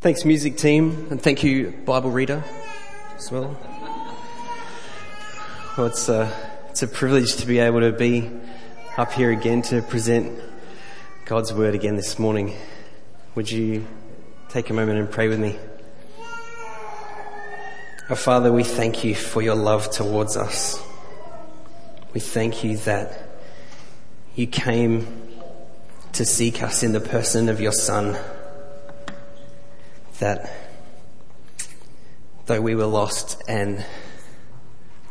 Thanks, 0.00 0.24
music 0.24 0.56
team, 0.56 1.08
and 1.10 1.20
thank 1.20 1.42
you, 1.42 1.72
Bible 1.84 2.12
reader, 2.12 2.44
as 3.16 3.32
well. 3.32 3.58
Well, 5.76 5.88
it's 5.88 6.08
a, 6.08 6.32
it's 6.70 6.84
a 6.84 6.86
privilege 6.86 7.34
to 7.38 7.46
be 7.48 7.58
able 7.58 7.80
to 7.80 7.90
be 7.90 8.30
up 8.96 9.10
here 9.10 9.32
again 9.32 9.60
to 9.62 9.82
present 9.82 10.38
God's 11.24 11.52
word 11.52 11.74
again 11.74 11.96
this 11.96 12.16
morning. 12.16 12.54
Would 13.34 13.50
you 13.50 13.88
take 14.50 14.70
a 14.70 14.72
moment 14.72 15.00
and 15.00 15.10
pray 15.10 15.26
with 15.26 15.40
me? 15.40 15.58
Our 18.08 18.14
Father, 18.14 18.52
we 18.52 18.62
thank 18.62 19.02
you 19.02 19.16
for 19.16 19.42
your 19.42 19.56
love 19.56 19.90
towards 19.90 20.36
us. 20.36 20.80
We 22.14 22.20
thank 22.20 22.62
you 22.62 22.76
that 22.76 23.30
you 24.36 24.46
came 24.46 25.28
to 26.12 26.24
seek 26.24 26.62
us 26.62 26.84
in 26.84 26.92
the 26.92 27.00
person 27.00 27.48
of 27.48 27.60
your 27.60 27.72
Son 27.72 28.16
that 30.18 30.52
though 32.46 32.60
we 32.60 32.74
were 32.74 32.86
lost 32.86 33.42
and 33.48 33.84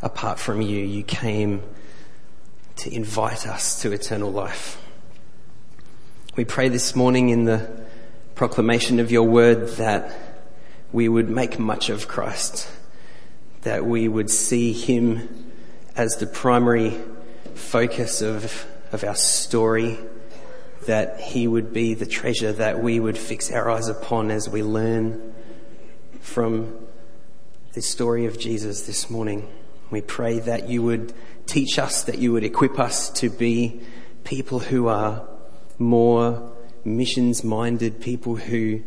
apart 0.02 0.40
from 0.40 0.62
you, 0.62 0.84
you 0.84 1.04
came 1.04 1.62
to 2.78 2.94
invite 2.94 3.48
us 3.48 3.82
to 3.82 3.92
eternal 3.92 4.32
life. 4.32 4.82
We 6.36 6.46
pray 6.46 6.70
this 6.70 6.96
morning 6.96 7.30
in 7.30 7.46
the 7.46 7.86
proclamation 8.36 9.00
of 9.00 9.12
your 9.12 9.24
word 9.24 9.70
that 9.78 10.14
we 10.92 11.10
would 11.10 11.30
make 11.30 11.58
much 11.58 11.90
of 11.90 12.08
Christ, 12.08 12.70
that 13.62 13.86
we 13.86 14.08
would 14.08 14.30
see 14.30 14.72
him 14.74 15.52
as 15.96 16.18
the 16.18 16.28
primary 16.28 16.96
focus 17.56 18.22
of, 18.22 18.68
of 18.92 19.04
our 19.04 19.16
story, 19.16 19.98
that 20.88 21.20
He 21.20 21.48
would 21.48 21.72
be 21.72 21.94
the 21.94 22.06
treasure 22.06 22.52
that 22.52 22.82
we 22.82 23.00
would 23.00 23.18
fix 23.18 23.52
our 23.52 23.70
eyes 23.70 23.88
upon 23.88 24.32
as 24.32 24.50
we 24.50 24.64
learn 24.64 25.34
from 26.20 26.76
the 27.74 27.82
story 27.82 28.26
of 28.26 28.40
Jesus 28.40 28.88
this 28.88 29.10
morning. 29.10 29.48
We 29.92 30.02
pray 30.02 30.40
that 30.40 30.68
you 30.68 30.82
would 30.82 31.14
teach 31.46 31.80
us, 31.80 32.04
that 32.04 32.18
you 32.18 32.34
would 32.34 32.44
equip 32.44 32.80
us 32.80 33.10
to 33.12 33.30
be 33.30 33.82
people 34.24 34.60
who 34.60 34.88
are 34.88 35.28
more 35.78 36.52
missions 36.84 37.44
minded, 37.44 38.02
people 38.02 38.36
who 38.36 38.82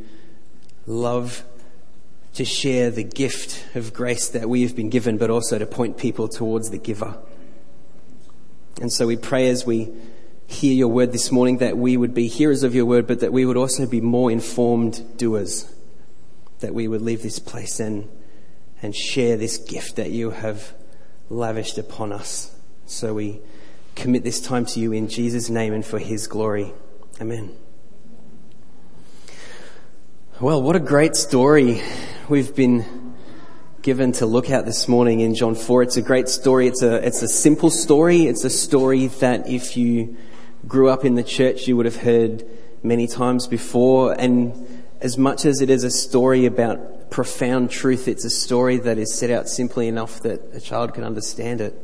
love 0.87 1.45
to 2.35 2.45
share 2.45 2.91
the 2.91 3.05
gift 3.05 3.65
of 3.77 3.93
grace 3.93 4.29
that 4.29 4.49
we 4.49 4.63
have 4.63 4.77
been 4.77 4.91
given, 4.91 5.19
but 5.19 5.31
also 5.31 5.59
to 5.59 5.67
point 5.67 5.97
people 5.97 6.29
towards 6.29 6.71
the 6.71 6.79
giver. 6.79 7.17
And 8.81 8.93
so 8.93 9.07
we 9.07 9.17
pray 9.17 9.49
as 9.49 9.67
we 9.67 9.93
hear 10.51 10.75
your 10.75 10.89
word 10.89 11.13
this 11.13 11.31
morning, 11.31 11.59
that 11.59 11.77
we 11.77 11.97
would 11.97 12.13
be 12.13 12.27
hearers 12.27 12.65
of 12.65 12.75
your 12.75 12.85
word, 12.85 13.07
but 13.07 13.21
that 13.21 13.33
we 13.33 13.47
would 13.47 13.57
also 13.57 13.87
be 13.87 14.01
more 14.01 14.31
informed 14.31 15.17
doers. 15.17 15.73
That 16.59 16.75
we 16.75 16.89
would 16.89 17.01
leave 17.01 17.23
this 17.23 17.39
place 17.39 17.79
and, 17.79 18.09
and 18.83 18.95
share 18.95 19.37
this 19.37 19.59
gift 19.59 19.97
that 19.97 20.11
you 20.11 20.31
have 20.31 20.75
lavished 21.29 21.79
upon 21.79 22.13
us. 22.13 22.55
So 22.87 23.15
we 23.15 23.41
commit 23.95 24.25
this 24.25 24.41
time 24.41 24.67
to 24.67 24.81
you 24.81 24.93
in 24.93 25.09
Jesus' 25.09 25.49
name 25.49 25.73
and 25.73 25.87
for 25.87 26.01
his 26.01 26.27
glory. 26.27 26.73
Amen. 27.21 27.57
Well, 30.41 30.61
what 30.63 30.75
a 30.75 30.81
great 30.81 31.15
story 31.15 31.81
we've 32.29 32.55
been 32.57 33.15
given 33.83 34.13
to 34.13 34.27
look 34.27 34.51
at 34.51 34.67
this 34.67 34.89
morning 34.89 35.21
in 35.21 35.35
John 35.35 35.55
4. 35.55 35.85
It's 35.85 35.97
a 35.97 36.03
great 36.03 36.29
story. 36.29 36.67
It's 36.67 36.83
a, 36.83 37.07
it's 37.07 37.23
a 37.23 37.29
simple 37.29 37.71
story. 37.71 38.27
It's 38.27 38.45
a 38.45 38.51
story 38.51 39.07
that 39.07 39.49
if 39.49 39.77
you 39.77 40.17
grew 40.67 40.89
up 40.89 41.05
in 41.05 41.15
the 41.15 41.23
church, 41.23 41.67
you 41.67 41.77
would 41.77 41.87
have 41.87 41.97
heard 41.97 42.45
many 42.83 43.07
times 43.07 43.47
before. 43.47 44.13
And 44.19 44.85
as 45.01 45.17
much 45.19 45.45
as 45.45 45.61
it 45.61 45.71
is 45.71 45.85
a 45.85 45.91
story 45.91 46.47
about 46.47 47.11
profound 47.11 47.71
truth, 47.71 48.09
it's 48.09 48.25
a 48.25 48.31
story 48.31 48.79
that 48.79 48.99
is 48.99 49.15
set 49.15 49.31
out 49.31 49.49
simply 49.49 49.89
enough 49.89 50.21
that 50.21 50.41
a 50.55 50.61
child 50.61 50.95
can 50.95 51.05
understand 51.05 51.61
it, 51.61 51.75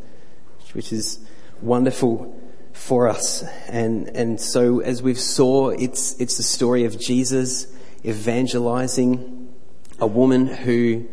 which 0.72 0.92
is 0.92 1.18
wonderful 1.60 2.40
for 2.72 3.08
us. 3.08 3.42
And, 3.68 4.08
and 4.08 4.40
so 4.40 4.80
as 4.80 5.02
we've 5.02 5.18
saw, 5.18 5.70
it's, 5.70 6.18
it's 6.20 6.36
the 6.36 6.42
story 6.42 6.84
of 6.84 6.98
Jesus 6.98 7.66
evangelizing 8.04 9.52
a 9.98 10.06
woman 10.06 10.46
who 10.46 11.08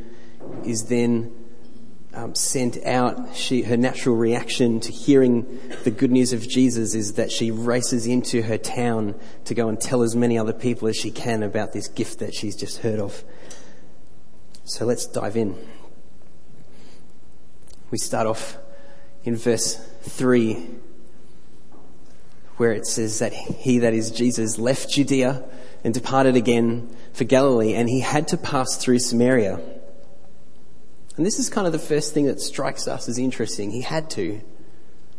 is 0.64 0.86
then 0.86 1.32
um, 2.14 2.36
sent 2.36 2.84
out, 2.86 3.36
she, 3.36 3.64
her 3.64 3.78
natural 3.78 4.16
reaction 4.16 4.80
to 4.82 4.92
hearing 4.92 5.60
the 5.84 5.92
good 5.92 6.12
news 6.12 6.32
of 6.32 6.48
Jesus 6.48 6.94
is 6.94 7.14
that 7.14 7.32
she 7.32 7.50
races 7.50 8.06
into 8.06 8.44
her 8.44 8.58
town 8.58 9.20
to 9.46 9.56
go 9.56 9.68
and 9.68 9.80
tell 9.80 10.04
as 10.04 10.16
many 10.16 10.38
other 10.38 10.54
people 10.54 10.88
as 10.88 10.96
she 10.96 11.10
can 11.10 11.42
about 11.42 11.74
this 11.74 11.88
gift 11.88 12.20
that 12.20 12.34
she's 12.34 12.56
just 12.56 12.80
heard 12.80 13.00
of. 13.00 13.24
So 14.66 14.86
let's 14.86 15.06
dive 15.06 15.36
in. 15.36 15.58
We 17.90 17.98
start 17.98 18.28
off 18.28 18.58
in 19.24 19.36
verse 19.36 19.76
3, 20.04 20.68
where 22.58 22.72
it 22.72 22.86
says 22.86 23.20
that 23.20 23.34
he, 23.34 23.80
that 23.80 23.94
is 23.94 24.12
Jesus, 24.12 24.58
left 24.58 24.90
Judea 24.90 25.44
and 25.84 25.94
departed 25.94 26.36
again 26.36 26.96
for 27.14 27.24
Galilee, 27.24 27.74
and 27.74 27.90
he 27.90 28.02
had 28.02 28.28
to 28.30 28.38
pass 28.38 28.78
through 28.78 29.00
Samaria. 29.00 29.60
And 31.16 31.26
this 31.26 31.38
is 31.38 31.50
kind 31.50 31.68
of 31.68 31.74
the 31.74 31.80
first 31.80 32.14
thing 32.14 32.26
that 32.26 32.42
strikes 32.42 32.88
us 32.88 33.08
as 33.08 33.18
interesting. 33.18 33.70
He 33.72 33.82
had 33.82 34.10
to. 34.12 34.42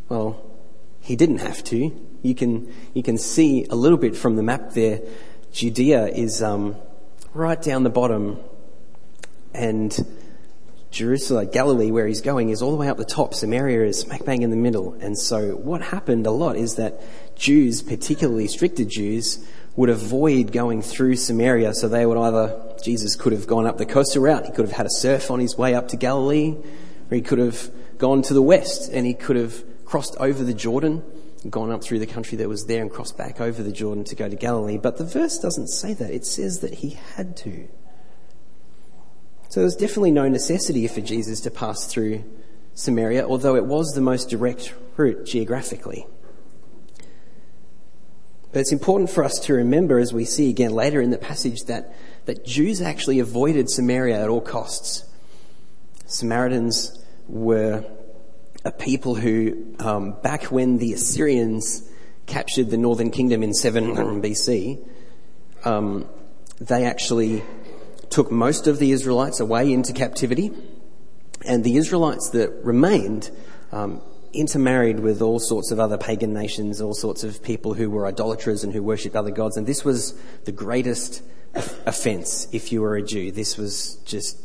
Well, 0.09 0.45
he 1.01 1.17
didn't 1.17 1.39
have 1.39 1.63
to. 1.65 1.93
You 2.23 2.35
can, 2.35 2.73
you 2.95 3.03
can 3.03 3.19
see 3.19 3.67
a 3.67 3.75
little 3.75 3.99
bit 3.99 4.17
from 4.17 4.37
the 4.37 4.43
map 4.43 4.73
there. 4.73 5.01
Judea 5.53 6.07
is 6.09 6.43
um, 6.43 6.77
right 7.33 7.61
down 7.61 7.85
the 7.85 7.91
bottom, 7.91 8.41
and 9.53 9.97
Jerusalem, 10.91 11.51
Galilee, 11.53 11.91
where 11.91 12.07
he's 12.07 12.21
going, 12.21 12.49
is 12.49 12.63
all 12.63 12.71
the 12.71 12.77
way 12.77 12.89
up 12.89 12.97
the 12.97 13.05
top. 13.05 13.35
Samaria 13.35 13.87
is 13.87 14.01
smack 14.01 14.25
bang 14.25 14.43
in 14.43 14.51
the 14.51 14.57
middle. 14.57 14.95
And 14.95 15.19
so, 15.19 15.51
what 15.57 15.83
happened 15.83 16.27
a 16.27 16.31
lot 16.31 16.57
is 16.57 16.77
that 16.77 17.01
Jews, 17.37 17.83
particularly 17.83 18.49
stricter 18.49 18.85
Jews, 18.85 19.47
would 19.77 19.91
avoid 19.91 20.53
going 20.53 20.83
through 20.83 21.17
Samaria, 21.17 21.75
so 21.75 21.89
they 21.89 22.07
would 22.07 22.19
either, 22.19 22.77
Jesus 22.83 23.17
could 23.17 23.33
have 23.33 23.47
gone 23.47 23.67
up 23.67 23.79
the 23.79 23.87
coastal 23.87 24.23
route, 24.23 24.47
he 24.47 24.53
could 24.53 24.67
have 24.67 24.77
had 24.77 24.87
a 24.87 24.91
surf 24.91 25.31
on 25.31 25.41
his 25.41 25.57
way 25.59 25.75
up 25.75 25.89
to 25.89 25.97
Galilee, 25.97 26.57
or 27.11 27.15
he 27.15 27.21
could 27.21 27.39
have 27.39 27.71
gone 27.99 28.23
to 28.23 28.35
the 28.35 28.43
west 28.43 28.91
and 28.93 29.07
he 29.07 29.15
could 29.15 29.37
have 29.37 29.65
crossed 29.85 30.17
over 30.19 30.45
the 30.45 30.55
Jordan, 30.55 31.03
gone 31.51 31.71
up 31.71 31.83
through 31.83 31.99
the 31.99 32.07
country 32.07 32.39
that 32.39 32.49
was 32.49 32.65
there 32.65 32.83
and 32.83 32.91
crossed 32.91 33.19
back 33.19 33.41
over 33.41 33.63
the 33.63 33.73
Jordan 33.73 34.05
to 34.05 34.15
go 34.15 34.29
to 34.29 34.37
Galilee. 34.37 34.79
But 34.79 34.97
the 34.97 35.05
verse 35.05 35.39
doesn't 35.39 35.69
say 35.69 35.93
that. 35.95 36.11
It 36.11 36.25
says 36.25 36.61
that 36.61 36.75
he 36.75 36.91
had 37.17 37.37
to. 37.39 37.69
So 39.49 39.61
there's 39.61 39.77
definitely 39.77 40.11
no 40.11 40.29
necessity 40.29 40.89
for 40.89 41.01
Jesus 41.01 41.41
to 41.43 41.51
pass 41.51 41.87
through 41.87 42.25
Samaria, 42.75 43.27
although 43.27 43.57
it 43.57 43.67
was 43.67 43.93
the 43.93 44.01
most 44.01 44.31
direct 44.31 44.75
route 44.97 45.27
geographically. 45.27 46.07
But 48.55 48.61
it's 48.61 48.73
important 48.73 49.11
for 49.11 49.25
us 49.25 49.41
to 49.41 49.55
remember, 49.55 49.99
as 49.99 50.15
we 50.15 50.25
see 50.25 50.49
again 50.49 50.71
later 50.71 51.03
in 51.03 51.11
the 51.11 51.19
passage, 51.19 51.65
that, 51.65 51.93
that 52.27 52.45
Jews 52.45 52.81
actually 52.81 53.19
avoided 53.19 53.69
Samaria 53.69 54.23
at 54.23 54.29
all 54.29 54.41
costs. 54.41 55.05
Samaritans 56.07 57.05
were 57.27 57.85
a 58.65 58.71
people 58.71 59.17
who, 59.17 59.75
um, 59.81 60.13
back 60.23 60.45
when 60.53 60.79
the 60.79 60.93
Assyrians 60.93 61.83
captured 62.27 62.71
the 62.71 62.77
northern 62.77 63.11
kingdom 63.11 63.43
in 63.43 63.53
7 63.53 63.97
BC, 64.23 64.87
um, 65.65 66.09
they 66.61 66.85
actually 66.85 67.43
took 68.09 68.31
most 68.31 68.69
of 68.69 68.79
the 68.79 68.93
Israelites 68.93 69.41
away 69.41 69.73
into 69.73 69.93
captivity, 69.93 70.53
and 71.45 71.65
the 71.65 71.77
Israelites 71.77 72.31
that 72.31 72.53
remained 72.63 73.33
um, 73.73 74.01
intermarried 74.35 75.01
with 75.01 75.23
all 75.23 75.39
sorts 75.39 75.71
of 75.71 75.79
other 75.79 75.97
pagan 75.97 76.33
nations, 76.33 76.81
all 76.81 76.95
sorts 76.95 77.25
of 77.25 77.43
people 77.43 77.75
who 77.75 77.89
were 77.91 78.07
idolaters 78.07 78.65
and 78.65 78.73
who 78.73 78.83
worshipped 78.83 79.17
other 79.17 79.31
gods. 79.31 79.57
And 79.57 79.67
this 79.67 79.85
was 79.85 80.15
the 80.45 80.53
greatest 80.53 81.23
offense 81.87 82.49
if 82.53 82.73
you 82.73 82.83
were 82.83 82.97
a 82.97 83.03
Jew. 83.03 83.31
This 83.31 83.57
was 83.57 83.97
just, 84.05 84.39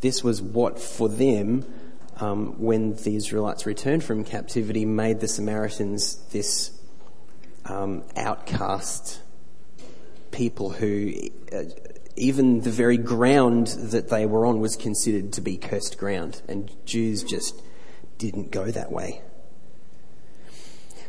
this 0.00 0.22
was 0.22 0.40
what 0.40 0.78
for 0.78 1.08
them, 1.08 1.64
um, 2.20 2.60
when 2.60 2.94
the 2.96 3.16
Israelites 3.16 3.66
returned 3.66 4.04
from 4.04 4.24
captivity, 4.24 4.84
made 4.84 5.20
the 5.20 5.28
Samaritans 5.28 6.16
this 6.30 6.70
um, 7.64 8.04
outcast 8.16 9.20
people 10.30 10.70
who, 10.70 11.12
uh, 11.52 11.64
even 12.16 12.60
the 12.60 12.70
very 12.70 12.96
ground 12.96 13.66
that 13.66 14.08
they 14.08 14.26
were 14.26 14.46
on 14.46 14.60
was 14.60 14.76
considered 14.76 15.32
to 15.32 15.40
be 15.40 15.56
cursed 15.56 15.98
ground. 15.98 16.42
And 16.48 16.70
Jews 16.86 17.24
just 17.24 17.60
didn't 18.18 18.50
go 18.50 18.70
that 18.70 18.90
way. 18.90 19.22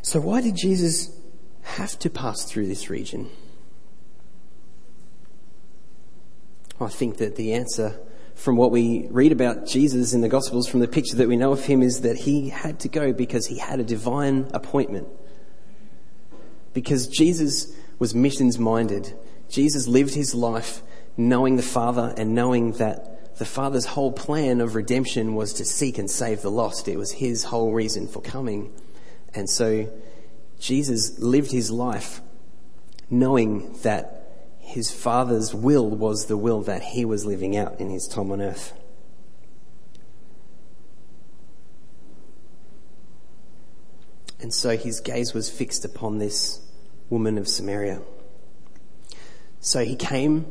So, 0.02 0.20
why 0.20 0.42
did 0.42 0.56
Jesus 0.56 1.10
have 1.64 1.98
to 2.00 2.10
pass 2.10 2.46
through 2.46 2.68
this 2.68 2.90
region? 2.90 3.30
I 6.80 6.88
think 6.88 7.18
that 7.18 7.36
the 7.36 7.54
answer 7.54 8.00
from 8.36 8.58
what 8.58 8.70
we 8.70 9.08
read 9.10 9.32
about 9.32 9.66
Jesus 9.66 10.14
in 10.14 10.22
the 10.22 10.30
Gospels, 10.30 10.68
from 10.68 10.82
the 10.82 10.88
picture 10.88 11.16
that 11.16 11.28
we 11.28 11.38
know 11.38 11.54
of 11.54 11.66
him, 11.66 11.82
is 11.82 12.02
that 12.02 12.18
he 12.18 12.50
had 12.50 12.80
to 12.82 12.90
go 12.90 13.14
because 13.14 13.48
he 13.48 13.58
had 13.58 13.80
a 13.80 13.84
divine 13.84 14.50
appointment. 14.54 15.08
Because 16.74 17.08
Jesus 17.08 17.74
was 17.98 18.14
missions 18.14 18.60
minded. 18.60 19.18
Jesus 19.50 19.88
lived 19.88 20.14
his 20.14 20.36
life 20.36 20.84
knowing 21.16 21.56
the 21.56 21.64
Father 21.64 22.14
and 22.18 22.36
knowing 22.36 22.74
that 22.74 23.15
the 23.38 23.46
Father's 23.46 23.86
whole 23.86 24.12
plan 24.12 24.62
of 24.62 24.76
redemption 24.76 25.36
was 25.36 25.54
to 25.54 25.66
seek 25.66 25.98
and 25.98 26.10
save 26.10 26.42
the 26.42 26.52
lost. 26.52 26.88
It 26.88 26.98
was 26.98 27.12
his 27.14 27.46
whole 27.46 27.74
reason 27.74 28.08
for 28.08 28.22
coming. 28.22 28.74
And 29.34 29.50
so 29.50 29.92
Jesus 30.60 31.20
lived 31.20 31.52
his 31.52 31.70
life 31.70 32.22
knowing 33.10 33.74
that 33.84 34.26
his 34.60 34.92
Father's 34.92 35.54
will 35.54 35.90
was 35.90 36.26
the 36.26 36.38
will 36.38 36.62
that 36.62 36.82
he 36.82 37.06
was 37.06 37.26
living 37.26 37.56
out 37.56 37.80
in 37.80 37.90
his 37.90 38.08
time 38.08 38.32
on 38.32 38.42
earth. 38.42 38.74
And 44.42 44.54
so 44.54 44.78
his 44.78 45.00
gaze 45.00 45.34
was 45.34 45.50
fixed 45.50 45.86
upon 45.86 46.20
this 46.20 46.62
woman 47.10 47.38
of 47.38 47.48
Samaria. 47.48 48.02
So 49.60 49.84
he 49.84 49.96
came 49.96 50.46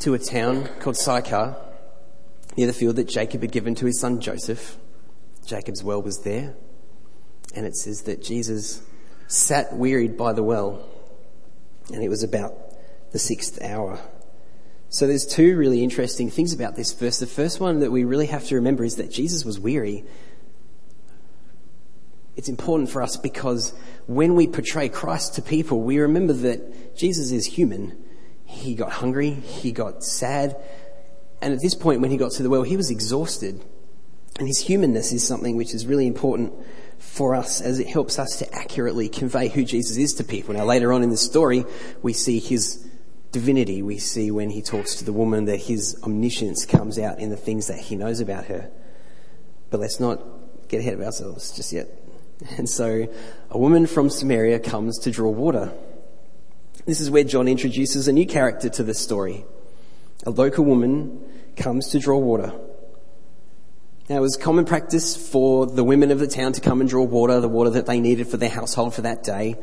to 0.00 0.14
a 0.14 0.18
town 0.18 0.68
called 0.80 0.96
Sychar, 0.96 1.56
near 2.56 2.66
the 2.66 2.72
field 2.72 2.96
that 2.96 3.08
Jacob 3.08 3.42
had 3.42 3.52
given 3.52 3.74
to 3.76 3.86
his 3.86 4.00
son 4.00 4.20
Joseph. 4.20 4.76
Jacob's 5.46 5.82
well 5.82 6.02
was 6.02 6.20
there. 6.20 6.54
And 7.54 7.66
it 7.66 7.76
says 7.76 8.02
that 8.02 8.22
Jesus 8.22 8.82
sat 9.26 9.74
wearied 9.74 10.16
by 10.16 10.32
the 10.32 10.42
well, 10.42 10.86
and 11.92 12.02
it 12.02 12.08
was 12.08 12.22
about 12.22 12.54
the 13.12 13.18
sixth 13.18 13.62
hour. 13.62 13.98
So 14.88 15.06
there's 15.06 15.24
two 15.24 15.56
really 15.56 15.82
interesting 15.82 16.30
things 16.30 16.52
about 16.52 16.76
this 16.76 16.92
verse. 16.92 17.18
The 17.18 17.26
first 17.26 17.60
one 17.60 17.80
that 17.80 17.90
we 17.90 18.04
really 18.04 18.26
have 18.26 18.44
to 18.46 18.56
remember 18.56 18.84
is 18.84 18.96
that 18.96 19.10
Jesus 19.10 19.44
was 19.44 19.58
weary. 19.58 20.04
It's 22.36 22.48
important 22.48 22.90
for 22.90 23.02
us 23.02 23.16
because 23.16 23.74
when 24.06 24.34
we 24.34 24.46
portray 24.46 24.88
Christ 24.88 25.34
to 25.34 25.42
people, 25.42 25.80
we 25.80 25.98
remember 25.98 26.32
that 26.32 26.96
Jesus 26.96 27.30
is 27.32 27.46
human. 27.46 28.04
He 28.44 28.74
got 28.74 28.92
hungry, 28.92 29.30
he 29.30 29.72
got 29.72 30.04
sad, 30.04 30.56
and 31.42 31.52
at 31.52 31.60
this 31.60 31.74
point 31.74 32.00
when 32.00 32.10
he 32.10 32.16
got 32.16 32.30
to 32.32 32.42
the 32.42 32.48
well, 32.48 32.62
he 32.62 32.76
was 32.76 32.90
exhausted. 32.90 33.62
And 34.38 34.48
his 34.48 34.60
humanness 34.60 35.12
is 35.12 35.26
something 35.26 35.56
which 35.56 35.74
is 35.74 35.86
really 35.86 36.06
important 36.06 36.54
for 36.98 37.34
us 37.34 37.60
as 37.60 37.78
it 37.78 37.86
helps 37.88 38.18
us 38.18 38.38
to 38.38 38.54
accurately 38.54 39.08
convey 39.08 39.48
who 39.48 39.64
Jesus 39.64 39.96
is 39.96 40.14
to 40.14 40.24
people. 40.24 40.54
Now 40.54 40.64
later 40.64 40.92
on 40.92 41.02
in 41.02 41.10
the 41.10 41.16
story, 41.16 41.64
we 42.00 42.12
see 42.12 42.38
his 42.38 42.88
divinity. 43.32 43.82
We 43.82 43.98
see 43.98 44.30
when 44.30 44.50
he 44.50 44.62
talks 44.62 44.94
to 44.96 45.04
the 45.04 45.12
woman 45.12 45.46
that 45.46 45.56
his 45.58 46.00
omniscience 46.04 46.64
comes 46.64 46.98
out 46.98 47.18
in 47.18 47.28
the 47.28 47.36
things 47.36 47.66
that 47.66 47.78
he 47.78 47.96
knows 47.96 48.20
about 48.20 48.46
her. 48.46 48.70
But 49.70 49.80
let's 49.80 49.98
not 49.98 50.22
get 50.68 50.80
ahead 50.80 50.94
of 50.94 51.00
ourselves 51.02 51.52
just 51.52 51.72
yet. 51.72 51.88
And 52.56 52.68
so 52.68 53.06
a 53.50 53.58
woman 53.58 53.86
from 53.86 54.10
Samaria 54.10 54.58
comes 54.58 54.98
to 55.00 55.12
draw 55.12 55.30
water. 55.30 55.72
This 56.86 57.00
is 57.00 57.08
where 57.08 57.22
John 57.22 57.46
introduces 57.46 58.08
a 58.08 58.12
new 58.12 58.26
character 58.26 58.68
to 58.70 58.82
the 58.82 58.94
story. 58.94 59.44
A 60.24 60.30
local 60.30 60.64
woman 60.64 61.20
comes 61.56 61.88
to 61.88 61.98
draw 61.98 62.18
water. 62.18 62.52
Now, 64.08 64.16
it 64.16 64.20
was 64.20 64.36
common 64.36 64.64
practice 64.64 65.16
for 65.16 65.66
the 65.66 65.84
women 65.84 66.10
of 66.10 66.18
the 66.18 66.26
town 66.26 66.52
to 66.52 66.60
come 66.60 66.80
and 66.80 66.90
draw 66.90 67.04
water, 67.04 67.40
the 67.40 67.48
water 67.48 67.70
that 67.70 67.86
they 67.86 68.00
needed 68.00 68.28
for 68.28 68.36
their 68.36 68.48
household 68.50 68.94
for 68.94 69.02
that 69.02 69.22
day, 69.22 69.56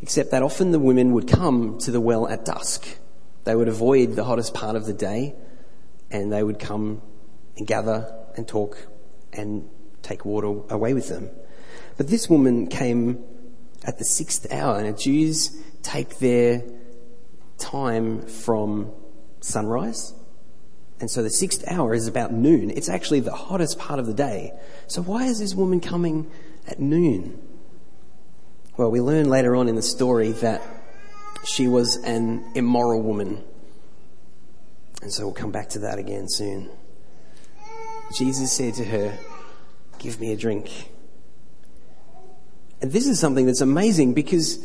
except 0.00 0.30
that 0.30 0.42
often 0.42 0.70
the 0.70 0.78
women 0.78 1.12
would 1.12 1.28
come 1.28 1.78
to 1.78 1.90
the 1.90 2.00
well 2.00 2.26
at 2.28 2.44
dusk. 2.44 2.86
They 3.44 3.54
would 3.54 3.68
avoid 3.68 4.16
the 4.16 4.24
hottest 4.24 4.54
part 4.54 4.76
of 4.76 4.86
the 4.86 4.92
day 4.92 5.34
and 6.10 6.32
they 6.32 6.42
would 6.42 6.58
come 6.58 7.02
and 7.56 7.66
gather 7.66 8.12
and 8.36 8.46
talk 8.46 8.86
and 9.32 9.68
take 10.02 10.24
water 10.24 10.48
away 10.70 10.94
with 10.94 11.08
them. 11.08 11.30
But 11.96 12.08
this 12.08 12.28
woman 12.28 12.66
came 12.66 13.22
at 13.84 13.98
the 13.98 14.04
sixth 14.04 14.52
hour. 14.52 14.82
Now, 14.82 14.92
Jews 14.92 15.56
take 15.82 16.18
their 16.18 16.62
time 17.58 18.22
from 18.26 18.92
sunrise. 19.40 20.14
And 21.00 21.10
so 21.10 21.22
the 21.22 21.30
sixth 21.30 21.64
hour 21.66 21.94
is 21.94 22.06
about 22.06 22.32
noon. 22.32 22.70
It's 22.70 22.88
actually 22.88 23.20
the 23.20 23.32
hottest 23.32 23.78
part 23.78 23.98
of 23.98 24.06
the 24.06 24.14
day. 24.14 24.52
So 24.86 25.02
why 25.02 25.24
is 25.24 25.38
this 25.38 25.54
woman 25.54 25.80
coming 25.80 26.30
at 26.68 26.78
noon? 26.78 27.40
Well, 28.76 28.90
we 28.90 29.00
learn 29.00 29.28
later 29.28 29.56
on 29.56 29.68
in 29.68 29.76
the 29.76 29.82
story 29.82 30.32
that 30.32 30.62
she 31.44 31.68
was 31.68 31.96
an 31.96 32.44
immoral 32.54 33.02
woman. 33.02 33.42
And 35.02 35.12
so 35.12 35.24
we'll 35.24 35.34
come 35.34 35.50
back 35.50 35.70
to 35.70 35.80
that 35.80 35.98
again 35.98 36.28
soon. 36.28 36.70
Jesus 38.14 38.52
said 38.52 38.74
to 38.74 38.84
her, 38.84 39.18
Give 39.98 40.20
me 40.20 40.32
a 40.32 40.36
drink. 40.36 40.90
And 42.82 42.92
this 42.92 43.06
is 43.06 43.18
something 43.18 43.46
that's 43.46 43.60
amazing 43.60 44.14
because 44.14 44.64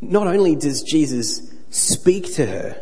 not 0.00 0.26
only 0.26 0.56
does 0.56 0.82
Jesus 0.82 1.52
speak 1.70 2.34
to 2.34 2.46
her, 2.46 2.76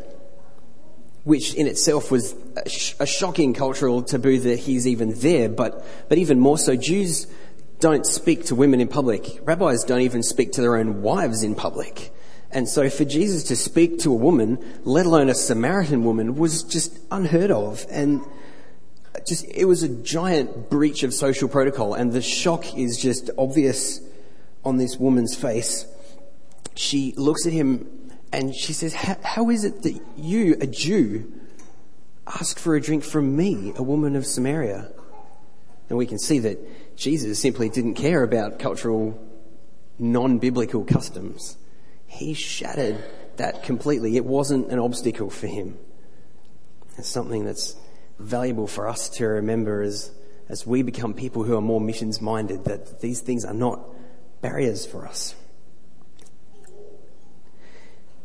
which 1.25 1.55
in 1.55 1.67
itself 1.67 2.11
was 2.11 2.34
a, 2.64 2.69
sh- 2.69 2.94
a, 2.99 3.06
shocking 3.06 3.52
cultural 3.52 4.02
taboo 4.02 4.38
that 4.40 4.58
he's 4.58 4.87
even 4.87 5.12
there, 5.20 5.49
but, 5.49 5.84
but 6.08 6.19
even 6.19 6.40
more 6.40 6.58
so, 6.58 6.76
Jews 6.76 7.26
don't 7.78 8.06
speak 8.06 8.44
to 8.46 8.55
women 8.55 8.81
in 8.81 8.88
public. 8.88 9.40
Rabbis 9.43 9.84
don't 9.84 10.02
even 10.02 10.22
speak 10.22 10.52
to 10.52 10.61
their 10.61 10.76
own 10.76 11.02
wives 11.02 11.43
in 11.43 11.55
public. 11.55 12.12
And 12.50 12.69
so 12.69 12.90
for 12.90 13.05
Jesus 13.05 13.44
to 13.44 13.56
speak 13.56 14.00
to 14.00 14.12
a 14.12 14.17
woman, 14.17 14.58
let 14.84 15.06
alone 15.06 15.28
a 15.28 15.34
Samaritan 15.34 16.05
woman, 16.05 16.34
was 16.34 16.62
just 16.62 16.99
unheard 17.11 17.50
of. 17.50 17.87
And 17.90 18.23
just, 19.26 19.44
it 19.46 19.66
was 19.66 19.82
a 19.82 19.88
giant 19.88 20.69
breach 20.69 21.02
of 21.02 21.14
social 21.14 21.49
protocol. 21.49 21.94
And 21.94 22.12
the 22.12 22.23
shock 22.23 22.76
is 22.76 22.99
just 22.99 23.31
obvious 23.38 24.00
on 24.64 24.78
this 24.78 24.96
woman's 24.96 25.37
face. 25.37 25.87
She 26.75 27.12
looks 27.16 27.46
at 27.46 27.52
him 27.52 27.87
and 28.32 28.54
she 28.54 28.72
says, 28.72 28.94
How 28.94 29.50
is 29.50 29.64
it 29.64 29.82
that 29.82 30.00
you, 30.16 30.56
a 30.60 30.66
Jew, 30.66 31.32
ask 32.26 32.58
for 32.58 32.76
a 32.76 32.80
drink 32.80 33.02
from 33.02 33.36
me, 33.36 33.72
a 33.76 33.82
woman 33.82 34.16
of 34.16 34.26
Samaria? 34.26 34.90
And 35.88 35.98
we 35.98 36.06
can 36.06 36.18
see 36.18 36.38
that 36.40 36.96
Jesus 36.96 37.40
simply 37.40 37.68
didn't 37.68 37.94
care 37.94 38.22
about 38.22 38.58
cultural, 38.58 39.20
non 39.98 40.38
biblical 40.38 40.84
customs. 40.84 41.56
He 42.06 42.34
shattered 42.34 43.02
that 43.36 43.64
completely. 43.64 44.16
It 44.16 44.24
wasn't 44.24 44.70
an 44.70 44.78
obstacle 44.78 45.30
for 45.30 45.48
him. 45.48 45.78
It's 46.96 47.08
something 47.08 47.44
that's 47.44 47.76
valuable 48.18 48.66
for 48.66 48.86
us 48.86 49.08
to 49.08 49.26
remember 49.26 49.82
as, 49.82 50.12
as 50.48 50.66
we 50.66 50.82
become 50.82 51.14
people 51.14 51.42
who 51.42 51.56
are 51.56 51.62
more 51.62 51.80
missions 51.80 52.20
minded, 52.20 52.64
that 52.64 53.00
these 53.00 53.20
things 53.20 53.44
are 53.44 53.54
not 53.54 53.80
barriers 54.42 54.86
for 54.86 55.06
us. 55.06 55.34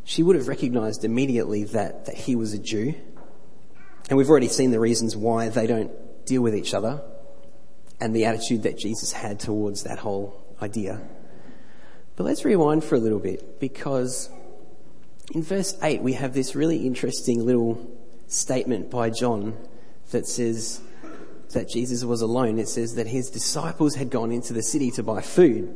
She 0.05 0.21
would 0.21 0.35
have 0.35 0.47
recognized 0.47 1.03
immediately 1.03 1.63
that, 1.65 2.05
that 2.05 2.15
he 2.15 2.35
was 2.35 2.53
a 2.53 2.59
Jew. 2.59 2.93
And 4.07 4.17
we've 4.17 4.29
already 4.29 4.47
seen 4.47 4.69
the 4.69 4.79
reasons 4.79 5.17
why 5.17 5.49
they 5.49 5.65
don't 5.65 5.91
deal 6.25 6.43
with 6.43 6.55
each 6.55 6.75
other 6.75 7.01
and 7.99 8.15
the 8.15 8.25
attitude 8.25 8.63
that 8.63 8.77
Jesus 8.77 9.11
had 9.11 9.39
towards 9.39 9.83
that 9.83 9.97
whole 9.97 10.45
idea. 10.61 11.01
But 12.15 12.25
let's 12.25 12.45
rewind 12.45 12.83
for 12.83 12.95
a 12.95 12.99
little 12.99 13.19
bit 13.19 13.59
because 13.59 14.29
in 15.33 15.41
verse 15.41 15.75
8 15.81 16.03
we 16.03 16.13
have 16.13 16.35
this 16.35 16.55
really 16.55 16.85
interesting 16.85 17.43
little 17.43 17.91
statement 18.27 18.91
by 18.91 19.09
John 19.09 19.57
that 20.11 20.27
says 20.27 20.81
that 21.53 21.67
Jesus 21.67 22.03
was 22.03 22.21
alone. 22.21 22.59
It 22.59 22.69
says 22.69 22.93
that 22.93 23.07
his 23.07 23.31
disciples 23.31 23.95
had 23.95 24.11
gone 24.11 24.31
into 24.31 24.53
the 24.53 24.61
city 24.61 24.91
to 24.91 25.03
buy 25.03 25.21
food. 25.21 25.75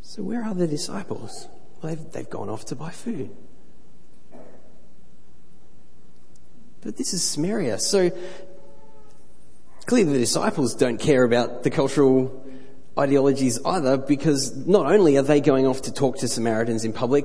So 0.00 0.22
where 0.22 0.44
are 0.44 0.54
the 0.54 0.68
disciples? 0.68 1.48
Well, 1.82 1.94
they've, 1.94 2.12
they've 2.12 2.30
gone 2.30 2.48
off 2.48 2.64
to 2.66 2.76
buy 2.76 2.90
food. 2.90 3.30
But 6.80 6.96
this 6.96 7.12
is 7.12 7.22
Samaria. 7.22 7.78
So 7.78 8.10
clearly 9.86 10.12
the 10.12 10.18
disciples 10.18 10.74
don't 10.74 10.98
care 10.98 11.24
about 11.24 11.62
the 11.62 11.70
cultural 11.70 12.44
ideologies 12.98 13.58
either 13.64 13.96
because 13.96 14.54
not 14.66 14.86
only 14.86 15.16
are 15.16 15.22
they 15.22 15.40
going 15.40 15.66
off 15.66 15.82
to 15.82 15.92
talk 15.92 16.18
to 16.18 16.28
Samaritans 16.28 16.84
in 16.84 16.92
public, 16.92 17.24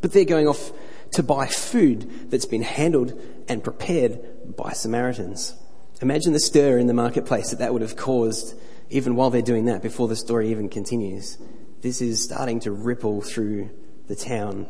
but 0.00 0.12
they're 0.12 0.24
going 0.24 0.46
off 0.46 0.70
to 1.12 1.22
buy 1.22 1.46
food 1.46 2.30
that's 2.30 2.46
been 2.46 2.62
handled 2.62 3.18
and 3.48 3.64
prepared 3.64 4.56
by 4.56 4.72
Samaritans. 4.72 5.54
Imagine 6.00 6.32
the 6.32 6.40
stir 6.40 6.78
in 6.78 6.86
the 6.86 6.94
marketplace 6.94 7.50
that 7.50 7.58
that 7.58 7.72
would 7.72 7.82
have 7.82 7.96
caused 7.96 8.54
even 8.90 9.16
while 9.16 9.30
they're 9.30 9.42
doing 9.42 9.64
that 9.64 9.82
before 9.82 10.08
the 10.08 10.16
story 10.16 10.50
even 10.50 10.68
continues. 10.68 11.38
This 11.80 12.00
is 12.00 12.22
starting 12.22 12.60
to 12.60 12.72
ripple 12.72 13.20
through 13.20 13.70
the 14.08 14.16
town. 14.16 14.66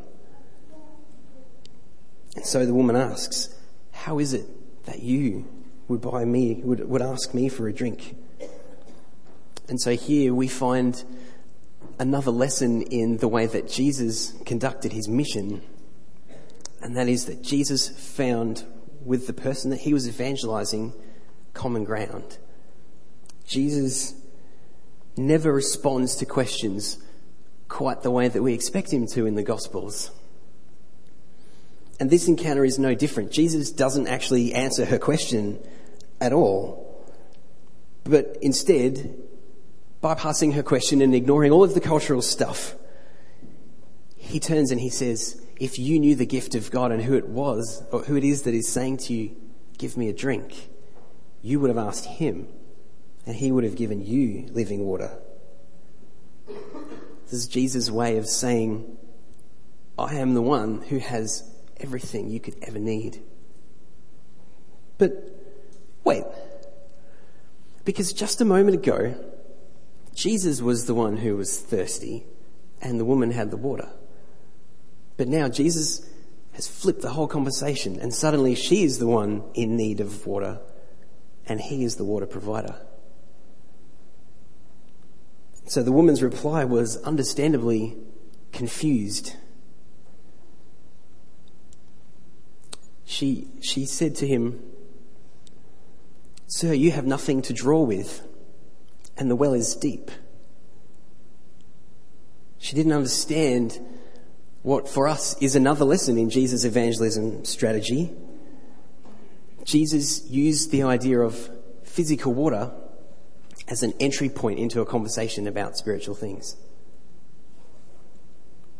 And 2.36 2.44
so 2.44 2.66
the 2.66 2.74
woman 2.74 2.96
asks, 2.96 3.54
How 3.92 4.18
is 4.18 4.34
it 4.34 4.46
that 4.84 5.02
you 5.02 5.46
would 5.88 6.02
buy 6.02 6.24
me, 6.24 6.60
would, 6.62 6.86
would 6.88 7.02
ask 7.02 7.32
me 7.32 7.48
for 7.48 7.66
a 7.66 7.72
drink? 7.72 8.14
And 9.68 9.80
so 9.80 9.92
here 9.92 10.34
we 10.34 10.48
find 10.48 11.02
another 11.98 12.30
lesson 12.30 12.82
in 12.82 13.18
the 13.18 13.28
way 13.28 13.46
that 13.46 13.68
Jesus 13.68 14.34
conducted 14.44 14.92
his 14.92 15.08
mission. 15.08 15.62
And 16.82 16.96
that 16.96 17.08
is 17.08 17.24
that 17.24 17.42
Jesus 17.42 17.88
found 17.88 18.64
with 19.04 19.26
the 19.26 19.32
person 19.32 19.70
that 19.70 19.80
he 19.80 19.94
was 19.94 20.06
evangelizing 20.06 20.92
common 21.54 21.84
ground. 21.84 22.38
Jesus 23.46 24.14
never 25.18 25.52
responds 25.52 26.16
to 26.16 26.26
questions 26.26 26.98
quite 27.68 28.02
the 28.02 28.10
way 28.10 28.28
that 28.28 28.42
we 28.42 28.54
expect 28.54 28.92
him 28.92 29.06
to 29.08 29.26
in 29.26 29.34
the 29.34 29.42
Gospels. 29.42 30.10
And 32.00 32.10
this 32.10 32.28
encounter 32.28 32.64
is 32.64 32.78
no 32.78 32.94
different. 32.94 33.32
Jesus 33.32 33.70
doesn't 33.70 34.06
actually 34.06 34.54
answer 34.54 34.84
her 34.84 34.98
question 34.98 35.58
at 36.20 36.32
all, 36.32 37.06
but 38.04 38.38
instead, 38.40 39.16
bypassing 40.02 40.54
her 40.54 40.62
question 40.62 41.02
and 41.02 41.14
ignoring 41.14 41.52
all 41.52 41.64
of 41.64 41.74
the 41.74 41.80
cultural 41.80 42.22
stuff, 42.22 42.74
he 44.16 44.40
turns 44.40 44.70
and 44.70 44.80
he 44.80 44.90
says, 44.90 45.40
If 45.58 45.78
you 45.78 45.98
knew 45.98 46.14
the 46.14 46.26
gift 46.26 46.54
of 46.54 46.70
God 46.70 46.92
and 46.92 47.02
who 47.02 47.14
it 47.14 47.28
was, 47.28 47.82
or 47.90 48.02
who 48.02 48.16
it 48.16 48.24
is 48.24 48.42
that 48.42 48.54
is 48.54 48.68
saying 48.68 48.98
to 48.98 49.14
you, 49.14 49.36
Give 49.76 49.96
me 49.96 50.08
a 50.08 50.12
drink, 50.12 50.68
you 51.42 51.60
would 51.60 51.68
have 51.68 51.78
asked 51.78 52.04
him, 52.04 52.48
and 53.28 53.36
he 53.36 53.52
would 53.52 53.62
have 53.62 53.76
given 53.76 54.02
you 54.06 54.48
living 54.52 54.86
water. 54.86 55.10
This 56.46 57.34
is 57.34 57.46
Jesus' 57.46 57.90
way 57.90 58.16
of 58.16 58.26
saying, 58.26 58.96
I 59.98 60.14
am 60.14 60.32
the 60.32 60.40
one 60.40 60.80
who 60.80 60.96
has 60.96 61.44
everything 61.76 62.30
you 62.30 62.40
could 62.40 62.56
ever 62.62 62.78
need. 62.78 63.20
But 64.96 65.12
wait, 66.04 66.24
because 67.84 68.14
just 68.14 68.40
a 68.40 68.46
moment 68.46 68.76
ago, 68.76 69.14
Jesus 70.14 70.62
was 70.62 70.86
the 70.86 70.94
one 70.94 71.18
who 71.18 71.36
was 71.36 71.60
thirsty 71.60 72.24
and 72.80 72.98
the 72.98 73.04
woman 73.04 73.32
had 73.32 73.50
the 73.50 73.58
water. 73.58 73.90
But 75.18 75.28
now 75.28 75.50
Jesus 75.50 76.08
has 76.52 76.66
flipped 76.66 77.02
the 77.02 77.10
whole 77.10 77.28
conversation 77.28 78.00
and 78.00 78.14
suddenly 78.14 78.54
she 78.54 78.84
is 78.84 78.98
the 78.98 79.06
one 79.06 79.42
in 79.52 79.76
need 79.76 80.00
of 80.00 80.26
water 80.26 80.60
and 81.46 81.60
he 81.60 81.84
is 81.84 81.96
the 81.96 82.04
water 82.04 82.24
provider. 82.24 82.87
So 85.68 85.82
the 85.82 85.92
woman's 85.92 86.22
reply 86.22 86.64
was 86.64 86.96
understandably 87.02 87.94
confused. 88.52 89.36
She, 93.04 93.48
she 93.60 93.84
said 93.84 94.14
to 94.16 94.26
him, 94.26 94.62
Sir, 96.46 96.72
you 96.72 96.92
have 96.92 97.04
nothing 97.04 97.42
to 97.42 97.52
draw 97.52 97.82
with, 97.82 98.26
and 99.18 99.30
the 99.30 99.36
well 99.36 99.52
is 99.52 99.74
deep. 99.74 100.10
She 102.56 102.74
didn't 102.74 102.92
understand 102.92 103.78
what 104.62 104.88
for 104.88 105.06
us 105.06 105.36
is 105.42 105.54
another 105.54 105.84
lesson 105.84 106.16
in 106.16 106.30
Jesus' 106.30 106.64
evangelism 106.64 107.44
strategy. 107.44 108.10
Jesus 109.64 110.26
used 110.30 110.70
the 110.70 110.84
idea 110.84 111.20
of 111.20 111.50
physical 111.84 112.32
water 112.32 112.72
as 113.68 113.82
an 113.82 113.92
entry 114.00 114.28
point 114.28 114.58
into 114.58 114.80
a 114.80 114.86
conversation 114.86 115.46
about 115.46 115.76
spiritual 115.76 116.14
things. 116.14 116.56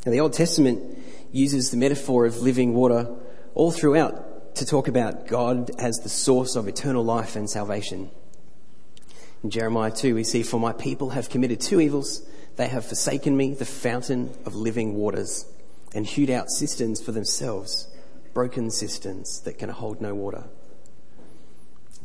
Now, 0.07 0.13
the 0.13 0.21
Old 0.21 0.33
Testament 0.33 0.99
uses 1.33 1.71
the 1.71 1.77
metaphor 1.77 2.25
of 2.25 2.39
living 2.39 2.75
water 2.75 3.15
all 3.55 3.71
throughout 3.71 4.55
to 4.57 4.65
talk 4.65 4.89
about 4.89 5.27
God 5.27 5.71
as 5.79 6.01
the 6.01 6.09
source 6.09 6.57
of 6.57 6.69
eternal 6.69 7.05
life 7.05 7.37
and 7.37 7.49
salvation. 7.49 8.11
In 9.43 9.51
Jeremiah 9.51 9.91
2, 9.91 10.15
we 10.15 10.25
see, 10.25 10.43
For 10.43 10.59
my 10.59 10.73
people 10.73 11.11
have 11.11 11.29
committed 11.29 11.61
two 11.61 11.81
evils. 11.81 12.27
They 12.57 12.69
have 12.69 12.87
forsaken 12.87 13.37
me, 13.37 13.55
the 13.55 13.65
fountain 13.65 14.35
of 14.45 14.55
living 14.55 14.95
waters, 14.95 15.47
and 15.95 16.07
hewed 16.07 16.31
out 16.31 16.51
cisterns 16.51 17.01
for 17.01 17.13
themselves, 17.13 17.89
broken 18.35 18.71
cisterns 18.71 19.41
that 19.43 19.59
can 19.59 19.69
hold 19.69 20.01
no 20.01 20.15
water. 20.15 20.45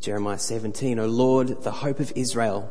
Jeremiah 0.04 0.38
17, 0.38 1.00
O 1.00 1.06
Lord, 1.06 1.64
the 1.64 1.72
hope 1.72 2.02
of 2.02 2.12
Israel, 2.14 2.70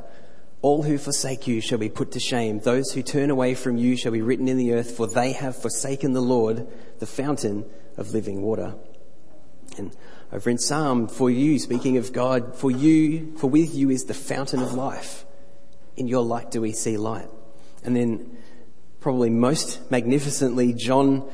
all 0.61 0.83
who 0.83 0.99
forsake 0.99 1.47
you 1.47 1.63
shall 1.63 1.79
be 1.79 1.89
put 1.89 2.13
to 2.13 2.21
shame. 2.21 2.59
Those 2.59 2.93
who 2.93 3.03
turn 3.03 3.31
away 3.31 3.55
from 3.55 3.79
you 3.79 3.97
shall 3.97 4.13
be 4.13 4.21
written 4.21 4.49
in 4.49 4.59
the 4.59 4.75
earth, 4.75 4.91
for 4.91 5.07
they 5.07 5.33
have 5.33 5.57
forsaken 5.57 6.13
the 6.13 6.21
Lord, 6.21 6.67
the 6.99 7.07
fountain 7.07 7.65
of 7.97 8.13
living 8.13 8.43
water. 8.43 8.75
And 9.79 9.97
over 10.31 10.51
in 10.51 10.59
Psalm, 10.59 11.09
for 11.09 11.31
you, 11.31 11.59
speaking 11.59 11.97
of 11.97 12.13
God, 12.13 12.55
for 12.55 12.71
you, 12.71 13.35
for 13.39 13.49
with 13.49 13.75
you 13.75 13.89
is 13.89 14.05
the 14.05 14.13
fountain 14.13 14.61
of 14.61 14.75
life. 14.75 15.25
In 15.97 16.09
your 16.09 16.23
light 16.23 16.51
do 16.51 16.61
we 16.61 16.73
see 16.73 16.99
light. 16.99 17.31
And 17.83 17.97
then, 17.97 18.37
probably 19.01 19.31
most 19.31 19.91
magnificently, 19.91 20.75
John 20.75 21.27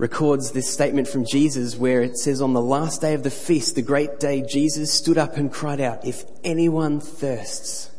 records 0.00 0.52
this 0.52 0.72
statement 0.72 1.06
from 1.06 1.26
Jesus 1.26 1.76
where 1.76 2.00
it 2.00 2.16
says, 2.16 2.40
On 2.40 2.54
the 2.54 2.62
last 2.62 3.02
day 3.02 3.12
of 3.12 3.22
the 3.22 3.30
feast, 3.30 3.74
the 3.74 3.82
great 3.82 4.18
day, 4.18 4.40
Jesus 4.40 4.90
stood 4.90 5.18
up 5.18 5.36
and 5.36 5.52
cried 5.52 5.78
out, 5.78 6.06
If 6.06 6.24
anyone 6.42 7.00
thirsts, 7.00 7.90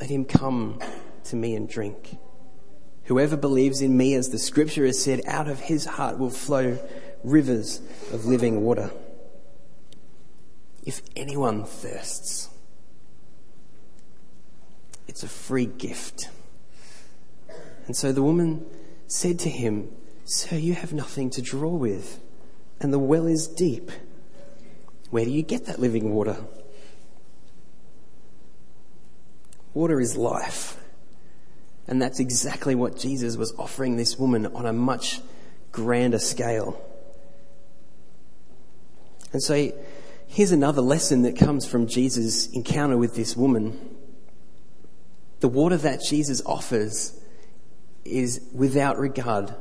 let 0.00 0.10
him 0.10 0.24
come 0.24 0.80
to 1.24 1.36
me 1.36 1.54
and 1.54 1.68
drink. 1.68 2.18
Whoever 3.04 3.36
believes 3.36 3.80
in 3.80 3.96
me, 3.96 4.14
as 4.14 4.30
the 4.30 4.40
scripture 4.40 4.84
has 4.84 5.00
said, 5.00 5.22
out 5.24 5.46
of 5.46 5.60
his 5.60 5.84
heart 5.84 6.18
will 6.18 6.30
flow 6.30 6.76
rivers 7.22 7.80
of 8.12 8.26
living 8.26 8.62
water. 8.62 8.90
If 10.84 11.00
anyone 11.14 11.62
thirsts, 11.62 12.48
it's 15.06 15.22
a 15.22 15.28
free 15.28 15.66
gift. 15.66 16.28
And 17.86 17.96
so 17.96 18.10
the 18.10 18.22
woman 18.22 18.66
said 19.06 19.38
to 19.40 19.48
him, 19.48 19.92
Sir, 20.32 20.54
you 20.54 20.74
have 20.74 20.92
nothing 20.92 21.28
to 21.30 21.42
draw 21.42 21.70
with, 21.70 22.20
and 22.80 22.92
the 22.92 23.00
well 23.00 23.26
is 23.26 23.48
deep. 23.48 23.90
Where 25.10 25.24
do 25.24 25.30
you 25.32 25.42
get 25.42 25.66
that 25.66 25.80
living 25.80 26.12
water? 26.12 26.36
Water 29.74 30.00
is 30.00 30.16
life. 30.16 30.76
And 31.88 32.00
that's 32.00 32.20
exactly 32.20 32.76
what 32.76 32.96
Jesus 32.96 33.36
was 33.36 33.52
offering 33.58 33.96
this 33.96 34.20
woman 34.20 34.46
on 34.46 34.66
a 34.66 34.72
much 34.72 35.20
grander 35.72 36.20
scale. 36.20 36.80
And 39.32 39.42
so 39.42 39.72
here's 40.28 40.52
another 40.52 40.80
lesson 40.80 41.22
that 41.22 41.34
comes 41.34 41.66
from 41.66 41.88
Jesus' 41.88 42.46
encounter 42.52 42.96
with 42.96 43.16
this 43.16 43.36
woman. 43.36 43.96
The 45.40 45.48
water 45.48 45.78
that 45.78 46.02
Jesus 46.08 46.40
offers 46.46 47.20
is 48.04 48.40
without 48.54 48.96
regard 48.96 49.56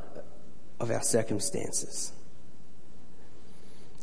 of 0.80 0.92
our 0.92 1.02
circumstances. 1.02 2.12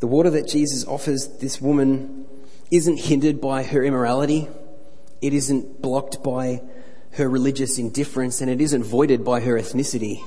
The 0.00 0.06
water 0.06 0.30
that 0.30 0.47
Jesus 0.47 0.85
offers 0.87 1.26
this 1.38 1.61
woman 1.61 2.26
isn't 2.71 2.99
hindered 2.99 3.40
by 3.40 3.62
her 3.62 3.83
immorality. 3.83 4.49
It 5.23 5.33
isn't 5.33 5.80
blocked 5.80 6.23
by 6.23 6.62
her 7.12 7.28
religious 7.28 7.78
indifference 7.78 8.40
and 8.40 8.50
it 8.50 8.61
isn't 8.61 8.85
voided 8.85 9.25
by 9.25 9.40
her 9.40 9.54
ethnicity. 9.54 10.23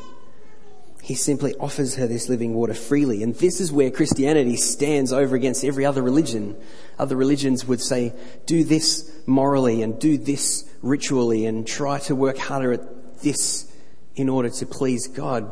He 1.03 1.15
simply 1.15 1.53
offers 1.55 1.95
her 1.95 2.07
this 2.07 2.29
living 2.29 2.53
water 2.53 2.73
freely. 2.73 3.23
And 3.23 3.35
this 3.35 3.61
is 3.61 3.71
where 3.71 3.91
Christianity 3.91 4.55
stands 4.55 5.13
over 5.13 5.35
against 5.35 5.63
every 5.63 5.85
other 5.85 6.01
religion. 6.01 6.57
Other 6.97 7.15
religions 7.15 7.65
would 7.65 7.81
say, 7.81 8.13
do 8.45 8.63
this 8.63 9.11
morally 9.25 9.81
and 9.81 9.99
do 9.99 10.17
this 10.17 10.69
ritually 10.81 11.45
and 11.45 11.65
try 11.65 11.99
to 11.99 12.15
work 12.15 12.37
harder 12.37 12.73
at 12.73 13.21
this 13.21 13.71
in 14.15 14.29
order 14.29 14.49
to 14.49 14.65
please 14.65 15.07
God. 15.07 15.49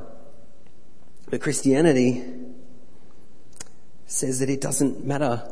But 1.29 1.41
Christianity 1.41 2.23
says 4.05 4.39
that 4.39 4.49
it 4.49 4.61
doesn't 4.61 5.05
matter 5.05 5.43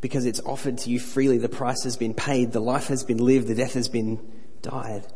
because 0.00 0.26
it's 0.26 0.40
offered 0.40 0.78
to 0.78 0.90
you 0.90 0.98
freely. 0.98 1.38
The 1.38 1.48
price 1.48 1.84
has 1.84 1.96
been 1.96 2.14
paid, 2.14 2.52
the 2.52 2.60
life 2.60 2.88
has 2.88 3.04
been 3.04 3.18
lived, 3.18 3.46
the 3.46 3.54
death 3.54 3.74
has 3.74 3.88
been 3.88 4.20
died, 4.62 5.06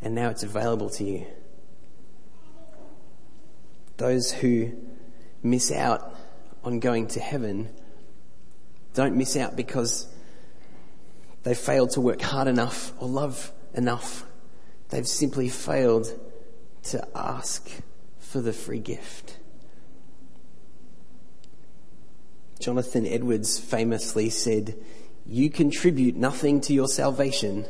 and 0.00 0.14
now 0.14 0.30
it's 0.30 0.42
available 0.42 0.88
to 0.90 1.04
you. 1.04 1.26
Those 3.98 4.32
who 4.32 4.72
miss 5.42 5.70
out 5.70 6.14
on 6.64 6.80
going 6.80 7.08
to 7.08 7.20
heaven 7.20 7.68
don't 8.94 9.16
miss 9.16 9.36
out 9.36 9.56
because 9.56 10.06
they 11.42 11.54
failed 11.54 11.90
to 11.90 12.00
work 12.00 12.22
hard 12.22 12.48
enough 12.48 12.92
or 12.98 13.08
love 13.08 13.52
enough. 13.74 14.24
They've 14.88 15.06
simply 15.06 15.48
failed 15.48 16.08
to 16.84 17.06
ask 17.14 17.70
for 18.30 18.40
the 18.40 18.52
free 18.52 18.78
gift. 18.78 19.38
Jonathan 22.60 23.04
Edwards 23.04 23.58
famously 23.58 24.30
said, 24.30 24.76
You 25.26 25.50
contribute 25.50 26.14
nothing 26.14 26.60
to 26.62 26.72
your 26.72 26.86
salvation 26.86 27.66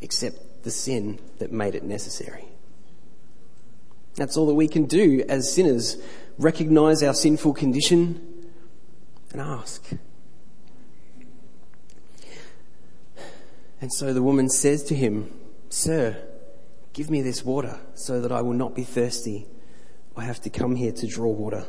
except 0.00 0.62
the 0.62 0.70
sin 0.70 1.18
that 1.38 1.52
made 1.52 1.74
it 1.74 1.84
necessary. 1.84 2.46
That's 4.14 4.38
all 4.38 4.46
that 4.46 4.54
we 4.54 4.68
can 4.68 4.86
do 4.86 5.22
as 5.28 5.52
sinners 5.52 5.98
recognize 6.38 7.02
our 7.02 7.14
sinful 7.14 7.52
condition 7.52 8.50
and 9.32 9.40
ask. 9.40 9.84
And 13.82 13.92
so 13.92 14.14
the 14.14 14.22
woman 14.22 14.48
says 14.48 14.82
to 14.84 14.94
him, 14.94 15.30
Sir, 15.68 16.16
give 16.94 17.10
me 17.10 17.20
this 17.20 17.44
water 17.44 17.80
so 17.94 18.22
that 18.22 18.32
I 18.32 18.40
will 18.40 18.54
not 18.54 18.74
be 18.74 18.84
thirsty 18.84 19.46
I 20.16 20.24
have 20.24 20.40
to 20.42 20.50
come 20.50 20.76
here 20.76 20.92
to 20.92 21.06
draw 21.06 21.30
water. 21.30 21.64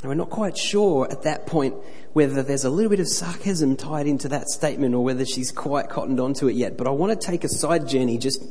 And 0.00 0.08
we're 0.08 0.14
not 0.14 0.30
quite 0.30 0.56
sure 0.56 1.10
at 1.10 1.22
that 1.22 1.46
point 1.46 1.74
whether 2.12 2.42
there's 2.42 2.64
a 2.64 2.70
little 2.70 2.90
bit 2.90 3.00
of 3.00 3.08
sarcasm 3.08 3.76
tied 3.76 4.06
into 4.06 4.28
that 4.28 4.48
statement 4.48 4.94
or 4.94 5.02
whether 5.02 5.26
she's 5.26 5.50
quite 5.50 5.88
cottoned 5.88 6.20
onto 6.20 6.46
it 6.48 6.54
yet. 6.54 6.76
But 6.76 6.86
I 6.86 6.90
want 6.90 7.20
to 7.20 7.26
take 7.26 7.42
a 7.44 7.48
side 7.48 7.88
journey 7.88 8.16
just 8.16 8.42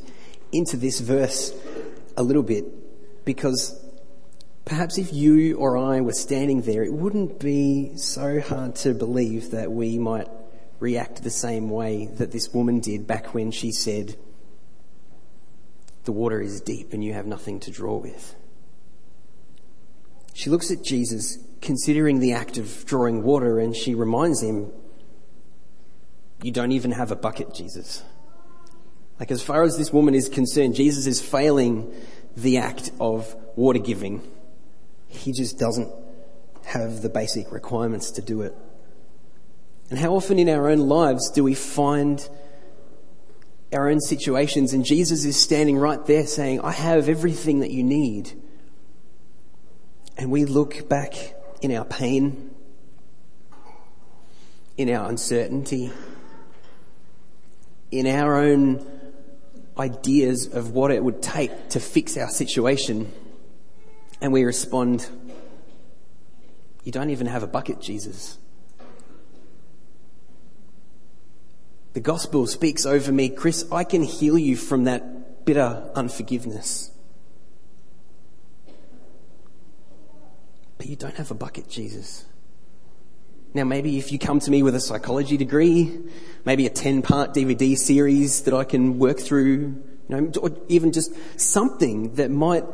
into 0.52 0.76
this 0.76 1.00
verse 1.00 1.52
a 2.16 2.22
little 2.22 2.42
bit 2.42 2.64
because 3.24 3.78
perhaps 4.64 4.98
if 4.98 5.12
you 5.12 5.56
or 5.56 5.78
I 5.78 6.02
were 6.02 6.12
standing 6.12 6.62
there, 6.62 6.84
it 6.84 6.92
wouldn't 6.92 7.40
be 7.40 7.96
so 7.96 8.40
hard 8.40 8.74
to 8.76 8.92
believe 8.92 9.52
that 9.52 9.72
we 9.72 9.98
might 9.98 10.28
react 10.80 11.22
the 11.22 11.30
same 11.30 11.70
way 11.70 12.06
that 12.06 12.30
this 12.30 12.52
woman 12.52 12.80
did 12.80 13.06
back 13.06 13.34
when 13.34 13.50
she 13.50 13.72
said, 13.72 14.16
The 16.08 16.12
water 16.12 16.40
is 16.40 16.62
deep 16.62 16.94
and 16.94 17.04
you 17.04 17.12
have 17.12 17.26
nothing 17.26 17.60
to 17.60 17.70
draw 17.70 17.98
with. 17.98 18.34
She 20.32 20.48
looks 20.48 20.70
at 20.70 20.82
Jesus 20.82 21.36
considering 21.60 22.18
the 22.18 22.32
act 22.32 22.56
of 22.56 22.86
drawing 22.86 23.22
water 23.22 23.58
and 23.58 23.76
she 23.76 23.94
reminds 23.94 24.42
him, 24.42 24.72
You 26.42 26.50
don't 26.50 26.72
even 26.72 26.92
have 26.92 27.12
a 27.12 27.14
bucket, 27.14 27.52
Jesus. 27.52 28.02
Like, 29.20 29.30
as 29.30 29.42
far 29.42 29.64
as 29.64 29.76
this 29.76 29.92
woman 29.92 30.14
is 30.14 30.30
concerned, 30.30 30.76
Jesus 30.76 31.06
is 31.06 31.20
failing 31.20 31.94
the 32.34 32.56
act 32.56 32.90
of 32.98 33.36
water 33.54 33.78
giving. 33.78 34.26
He 35.08 35.32
just 35.32 35.58
doesn't 35.58 35.92
have 36.64 37.02
the 37.02 37.10
basic 37.10 37.52
requirements 37.52 38.12
to 38.12 38.22
do 38.22 38.40
it. 38.40 38.56
And 39.90 39.98
how 39.98 40.14
often 40.14 40.38
in 40.38 40.48
our 40.48 40.70
own 40.70 40.88
lives 40.88 41.30
do 41.30 41.44
we 41.44 41.52
find 41.52 42.26
our 43.72 43.90
own 43.90 44.00
situations 44.00 44.72
and 44.72 44.84
Jesus 44.84 45.24
is 45.24 45.36
standing 45.36 45.76
right 45.76 46.04
there 46.06 46.26
saying, 46.26 46.60
I 46.60 46.72
have 46.72 47.08
everything 47.08 47.60
that 47.60 47.70
you 47.70 47.82
need. 47.82 48.32
And 50.16 50.30
we 50.30 50.44
look 50.44 50.88
back 50.88 51.14
in 51.60 51.74
our 51.74 51.84
pain, 51.84 52.50
in 54.76 54.90
our 54.90 55.08
uncertainty, 55.08 55.92
in 57.90 58.06
our 58.06 58.38
own 58.38 58.84
ideas 59.78 60.52
of 60.52 60.70
what 60.70 60.90
it 60.90 61.02
would 61.02 61.22
take 61.22 61.68
to 61.70 61.80
fix 61.80 62.16
our 62.16 62.28
situation, 62.28 63.12
and 64.20 64.32
we 64.32 64.44
respond, 64.44 65.08
You 66.84 66.92
don't 66.92 67.10
even 67.10 67.26
have 67.26 67.42
a 67.42 67.46
bucket, 67.46 67.80
Jesus. 67.80 68.38
The 71.94 72.00
gospel 72.00 72.46
speaks 72.46 72.84
over 72.86 73.10
me, 73.10 73.28
Chris, 73.28 73.64
I 73.72 73.84
can 73.84 74.02
heal 74.02 74.38
you 74.38 74.56
from 74.56 74.84
that 74.84 75.44
bitter 75.44 75.90
unforgiveness. 75.94 76.90
But 80.76 80.86
you 80.86 80.96
don't 80.96 81.16
have 81.16 81.30
a 81.30 81.34
bucket, 81.34 81.68
Jesus. 81.68 82.24
Now, 83.54 83.64
maybe 83.64 83.98
if 83.98 84.12
you 84.12 84.18
come 84.18 84.40
to 84.40 84.50
me 84.50 84.62
with 84.62 84.74
a 84.74 84.80
psychology 84.80 85.36
degree, 85.36 85.98
maybe 86.44 86.66
a 86.66 86.70
10 86.70 87.02
part 87.02 87.34
DVD 87.34 87.76
series 87.76 88.42
that 88.42 88.54
I 88.54 88.64
can 88.64 88.98
work 88.98 89.18
through, 89.18 89.82
you 90.08 90.20
know, 90.20 90.30
or 90.40 90.50
even 90.68 90.92
just 90.92 91.12
something 91.40 92.14
that 92.14 92.30
might 92.30 92.64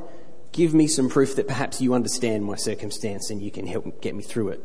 give 0.53 0.75
me 0.75 0.87
some 0.87 1.09
proof 1.09 1.37
that 1.37 1.47
perhaps 1.47 1.81
you 1.81 1.95
understand 1.95 2.45
my 2.45 2.57
circumstance 2.57 3.31
and 3.31 3.41
you 3.41 3.51
can 3.51 3.67
help 3.67 4.03
get 4.03 4.15
me 4.15 4.23
through 4.23 4.49
it. 4.51 4.61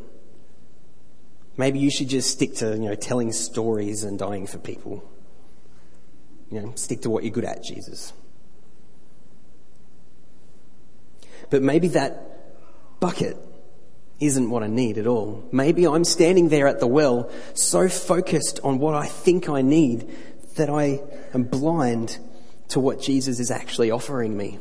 Maybe 1.59 1.79
you 1.79 1.91
should 1.91 2.07
just 2.07 2.29
stick 2.29 2.55
to, 2.55 2.69
you 2.69 2.87
know, 2.87 2.95
telling 2.95 3.33
stories 3.33 4.05
and 4.05 4.17
dying 4.17 4.47
for 4.47 4.59
people. 4.59 5.03
You 6.49 6.61
know, 6.61 6.71
stick 6.75 7.01
to 7.01 7.09
what 7.09 7.25
you're 7.25 7.33
good 7.33 7.43
at, 7.43 7.65
Jesus. 7.65 8.13
But 11.49 11.61
maybe 11.61 11.89
that 11.89 13.01
bucket 13.01 13.35
isn't 14.21 14.49
what 14.49 14.63
I 14.63 14.67
need 14.67 14.97
at 14.97 15.05
all. 15.05 15.49
Maybe 15.51 15.85
I'm 15.85 16.05
standing 16.05 16.47
there 16.47 16.65
at 16.65 16.79
the 16.79 16.87
well 16.87 17.29
so 17.55 17.89
focused 17.89 18.61
on 18.63 18.79
what 18.79 18.95
I 18.95 19.07
think 19.07 19.49
I 19.49 19.61
need 19.61 20.09
that 20.55 20.69
I 20.69 21.01
am 21.33 21.43
blind 21.43 22.19
to 22.69 22.79
what 22.79 23.01
Jesus 23.01 23.41
is 23.41 23.51
actually 23.51 23.91
offering 23.91 24.37
me. 24.37 24.59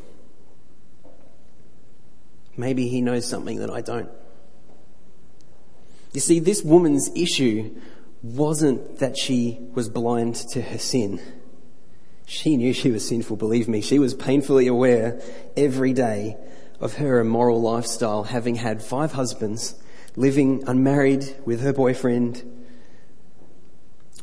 Maybe 2.57 2.89
he 2.89 3.01
knows 3.01 3.25
something 3.25 3.59
that 3.59 3.69
I 3.69 3.79
don't. 3.79 4.09
You 6.13 6.21
see, 6.21 6.39
this 6.39 6.63
woman's 6.63 7.09
issue 7.15 7.75
wasn't 8.23 8.99
that 8.99 9.17
she 9.17 9.59
was 9.73 9.89
blind 9.89 10.35
to 10.35 10.61
her 10.61 10.77
sin. 10.77 11.21
She 12.25 12.57
knew 12.57 12.73
she 12.73 12.91
was 12.91 13.07
sinful, 13.07 13.37
believe 13.37 13.67
me. 13.67 13.81
She 13.81 13.99
was 13.99 14.13
painfully 14.13 14.67
aware 14.67 15.21
every 15.55 15.93
day 15.93 16.37
of 16.79 16.95
her 16.95 17.19
immoral 17.19 17.61
lifestyle, 17.61 18.23
having 18.23 18.55
had 18.55 18.83
five 18.83 19.13
husbands, 19.13 19.75
living 20.15 20.63
unmarried 20.67 21.35
with 21.45 21.61
her 21.61 21.73
boyfriend. 21.73 22.43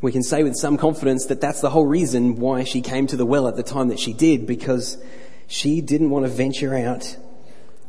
We 0.02 0.12
can 0.12 0.22
say 0.22 0.42
with 0.42 0.56
some 0.56 0.76
confidence 0.76 1.26
that 1.26 1.40
that's 1.40 1.60
the 1.60 1.70
whole 1.70 1.86
reason 1.86 2.36
why 2.36 2.64
she 2.64 2.80
came 2.80 3.06
to 3.08 3.16
the 3.16 3.26
well 3.26 3.48
at 3.48 3.56
the 3.56 3.62
time 3.62 3.88
that 3.88 3.98
she 3.98 4.12
did, 4.12 4.46
because 4.46 5.02
she 5.46 5.80
didn't 5.80 6.10
want 6.10 6.26
to 6.26 6.30
venture 6.30 6.74
out 6.76 7.16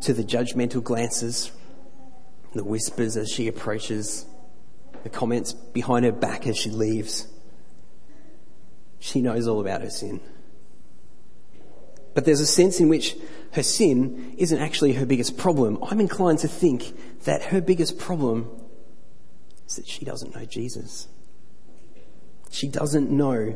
to 0.01 0.13
the 0.13 0.23
judgmental 0.23 0.83
glances, 0.83 1.51
the 2.57 2.63
whispers 2.63 3.15
as 3.15 3.29
she 3.29 3.47
approaches, 3.47 4.25
the 5.03 5.09
comments 5.09 5.53
behind 5.53 6.05
her 6.05 6.11
back 6.11 6.47
as 6.47 6.57
she 6.57 6.69
leaves. 6.69 7.27
She 8.99 9.21
knows 9.21 9.47
all 9.47 9.61
about 9.61 9.81
her 9.81 9.89
sin. 9.89 10.19
But 12.13 12.25
there's 12.25 12.41
a 12.41 12.47
sense 12.47 12.79
in 12.79 12.89
which 12.89 13.15
her 13.51 13.63
sin 13.63 14.33
isn't 14.37 14.57
actually 14.59 14.93
her 14.93 15.05
biggest 15.05 15.37
problem. 15.37 15.77
I'm 15.83 15.99
inclined 15.99 16.39
to 16.39 16.47
think 16.47 16.97
that 17.25 17.43
her 17.43 17.61
biggest 17.61 17.99
problem 17.99 18.49
is 19.67 19.75
that 19.75 19.87
she 19.87 20.03
doesn't 20.03 20.35
know 20.35 20.45
Jesus. 20.45 21.07
She 22.49 22.67
doesn't 22.67 23.11
know 23.11 23.55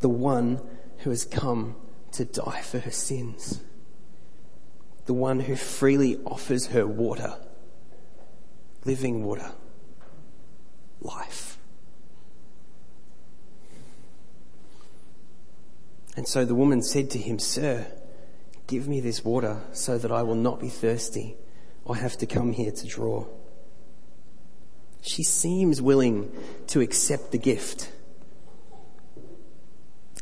the 0.00 0.08
one 0.08 0.60
who 0.98 1.10
has 1.10 1.24
come 1.24 1.76
to 2.12 2.24
die 2.24 2.62
for 2.62 2.80
her 2.80 2.90
sins. 2.90 3.60
The 5.06 5.14
one 5.14 5.40
who 5.40 5.56
freely 5.56 6.18
offers 6.24 6.66
her 6.66 6.86
water, 6.86 7.36
living 8.84 9.24
water, 9.24 9.52
life. 11.00 11.58
And 16.16 16.26
so 16.26 16.44
the 16.44 16.54
woman 16.54 16.82
said 16.82 17.10
to 17.10 17.18
him, 17.18 17.38
Sir, 17.38 17.86
give 18.66 18.88
me 18.88 19.00
this 19.00 19.24
water 19.24 19.60
so 19.72 19.98
that 19.98 20.10
I 20.10 20.22
will 20.22 20.34
not 20.34 20.60
be 20.60 20.68
thirsty. 20.68 21.36
I 21.88 21.96
have 21.96 22.16
to 22.18 22.26
come 22.26 22.52
here 22.52 22.72
to 22.72 22.86
draw. 22.86 23.26
She 25.00 25.22
seems 25.22 25.80
willing 25.80 26.32
to 26.68 26.80
accept 26.80 27.30
the 27.32 27.38
gift. 27.38 27.92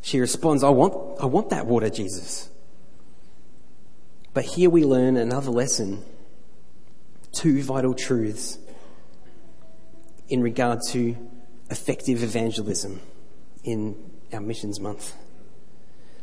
She 0.02 0.20
responds, 0.20 0.62
I 0.62 0.68
want, 0.68 1.20
I 1.20 1.26
want 1.26 1.50
that 1.50 1.66
water, 1.66 1.90
Jesus. 1.90 2.48
But 4.34 4.44
here 4.44 4.70
we 4.70 4.84
learn 4.84 5.16
another 5.16 5.50
lesson, 5.50 6.04
two 7.36 7.62
vital 7.62 7.92
truths 7.92 8.58
in 10.28 10.42
regard 10.42 10.80
to 10.88 11.14
effective 11.70 12.22
evangelism 12.22 13.00
in 13.62 13.94
our 14.32 14.40
missions 14.40 14.80
month. 14.80 15.14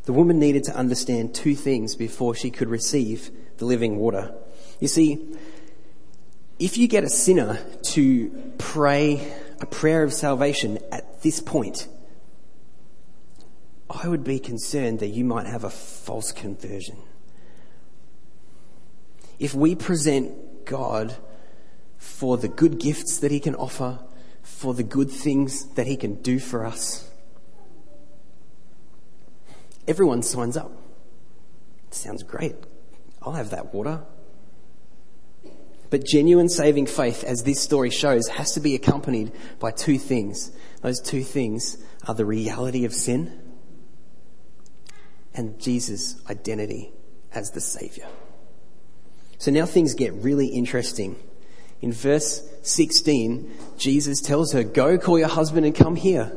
The 0.05 0.13
woman 0.13 0.39
needed 0.39 0.63
to 0.65 0.75
understand 0.75 1.35
two 1.35 1.55
things 1.55 1.95
before 1.95 2.35
she 2.35 2.49
could 2.49 2.67
receive 2.67 3.29
the 3.57 3.65
living 3.65 3.97
water. 3.97 4.33
You 4.79 4.87
see, 4.87 5.37
if 6.59 6.77
you 6.77 6.87
get 6.87 7.03
a 7.03 7.09
sinner 7.09 7.59
to 7.83 8.53
pray 8.57 9.33
a 9.61 9.65
prayer 9.65 10.03
of 10.03 10.11
salvation 10.11 10.79
at 10.91 11.21
this 11.21 11.39
point, 11.39 11.87
I 13.89 14.07
would 14.07 14.23
be 14.23 14.39
concerned 14.39 14.99
that 14.99 15.09
you 15.09 15.23
might 15.23 15.45
have 15.45 15.63
a 15.63 15.69
false 15.69 16.31
conversion. 16.31 16.97
If 19.39 19.53
we 19.53 19.75
present 19.75 20.33
God 20.65 21.15
for 21.97 22.37
the 22.37 22.47
good 22.47 22.79
gifts 22.79 23.19
that 23.19 23.31
He 23.31 23.39
can 23.39 23.55
offer, 23.55 23.99
for 24.41 24.73
the 24.73 24.83
good 24.83 25.09
things 25.09 25.65
that 25.75 25.87
He 25.87 25.95
can 25.95 26.15
do 26.21 26.39
for 26.39 26.65
us, 26.65 27.09
everyone 29.87 30.21
signs 30.21 30.57
up. 30.57 30.71
Sounds 31.91 32.23
great. 32.23 32.55
I'll 33.21 33.33
have 33.33 33.51
that 33.51 33.73
water. 33.73 34.01
But 35.89 36.05
genuine 36.05 36.49
saving 36.49 36.87
faith, 36.87 37.23
as 37.23 37.43
this 37.43 37.61
story 37.61 37.91
shows, 37.91 38.27
has 38.29 38.53
to 38.53 38.59
be 38.59 38.73
accompanied 38.73 39.31
by 39.59 39.71
two 39.71 39.99
things. 39.99 40.51
Those 40.81 40.99
two 40.99 41.23
things 41.23 41.77
are 42.07 42.15
the 42.15 42.25
reality 42.25 42.83
of 42.83 42.93
sin 42.93 43.39
and 45.33 45.59
Jesus' 45.59 46.21
identity 46.29 46.91
as 47.31 47.51
the 47.51 47.61
Savior. 47.61 48.07
So 49.37 49.51
now 49.51 49.65
things 49.65 49.93
get 49.93 50.13
really 50.13 50.47
interesting. 50.47 51.15
In 51.81 51.91
verse 51.91 52.47
16, 52.61 53.51
Jesus 53.77 54.21
tells 54.21 54.53
her, 54.53 54.63
Go 54.63 54.97
call 54.97 55.19
your 55.19 55.27
husband 55.27 55.65
and 55.65 55.75
come 55.75 55.95
here. 55.95 56.31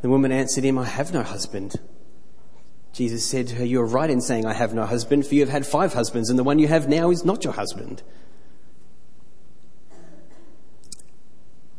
The 0.00 0.08
woman 0.08 0.32
answered 0.32 0.64
him, 0.64 0.78
I 0.78 0.86
have 0.86 1.12
no 1.12 1.22
husband. 1.22 1.76
Jesus 2.92 3.24
said 3.24 3.48
to 3.48 3.54
her, 3.56 3.64
You 3.64 3.80
are 3.80 3.86
right 3.86 4.10
in 4.10 4.20
saying, 4.20 4.46
I 4.46 4.54
have 4.54 4.74
no 4.74 4.84
husband, 4.84 5.26
for 5.26 5.34
you 5.34 5.40
have 5.40 5.48
had 5.48 5.66
five 5.66 5.94
husbands, 5.94 6.28
and 6.28 6.38
the 6.38 6.44
one 6.44 6.58
you 6.58 6.68
have 6.68 6.88
now 6.88 7.10
is 7.10 7.24
not 7.24 7.44
your 7.44 7.52
husband. 7.52 8.02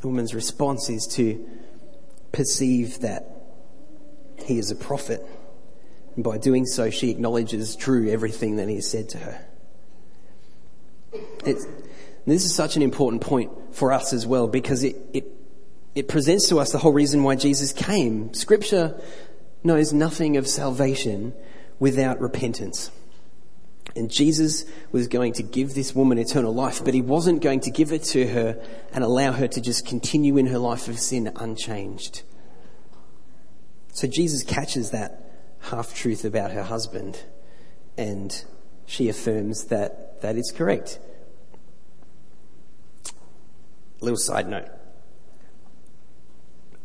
The 0.02 0.08
woman's 0.08 0.34
response 0.34 0.89
is 0.89 1.08
to 1.16 1.48
perceive 2.32 3.00
that 3.00 3.26
he 4.46 4.58
is 4.58 4.70
a 4.72 4.76
prophet. 4.76 5.26
And 6.16 6.24
by 6.24 6.38
doing 6.38 6.66
so, 6.66 6.89
she 6.89 7.10
acknowledges 7.10 7.76
true 7.76 8.10
everything 8.10 8.58
that 8.58 8.68
he 8.68 8.76
has 8.76 8.89
said 8.89 9.10
to 9.10 9.20
her. 9.20 9.46
It's, 11.45 11.65
this 12.26 12.45
is 12.45 12.56
such 12.56 12.76
an 12.76 12.82
important 12.82 13.21
point 13.21 13.52
for 13.71 13.91
us 13.91 14.13
as 14.13 14.26
well 14.26 14.47
because 14.47 14.84
it, 14.84 14.95
it, 15.13 15.26
it 15.95 16.08
presents 16.08 16.49
to 16.49 16.60
us 16.60 16.71
the 16.71 16.78
whole 16.78 16.93
reason 16.93 17.23
why 17.23 17.36
Jesus 17.36 17.73
came. 17.73 18.34
Scripture 18.34 18.99
knows 19.63 19.93
nothing 19.93 20.38
of 20.38 20.47
salvation 20.47 21.34
without 21.80 22.19
repentance. 22.19 22.91
And 23.95 24.10
Jesus 24.10 24.65
was 24.91 25.08
going 25.08 25.34
to 25.34 25.43
give 25.43 25.76
this 25.76 25.93
woman 25.93 26.17
eternal 26.17 26.54
life, 26.54 26.84
but 26.84 26.93
he 26.93 27.02
wasn't 27.02 27.41
going 27.41 27.60
to 27.62 27.71
give 27.71 27.91
it 27.91 28.04
to 28.06 28.28
her 28.28 28.63
and 28.91 29.04
allow 29.04 29.32
her 29.32 29.47
to 29.47 29.62
just 29.62 29.86
continue 29.86 30.38
in 30.38 30.47
her 30.47 30.58
life 30.58 30.88
of 30.88 30.97
sin 30.97 31.32
unchanged. 31.36 32.23
So 33.91 34.08
Jesus 34.08 34.43
catches 34.43 34.91
that 34.91 35.19
half 35.60 35.93
truth 35.93 36.26
about 36.26 36.52
her 36.52 36.63
husband 36.63 37.19
and 37.97 38.43
she 38.86 39.10
affirms 39.10 39.65
that 39.65 40.22
that 40.22 40.36
is 40.36 40.52
correct. 40.56 41.00
Little 44.02 44.17
side 44.17 44.48
note. 44.48 44.69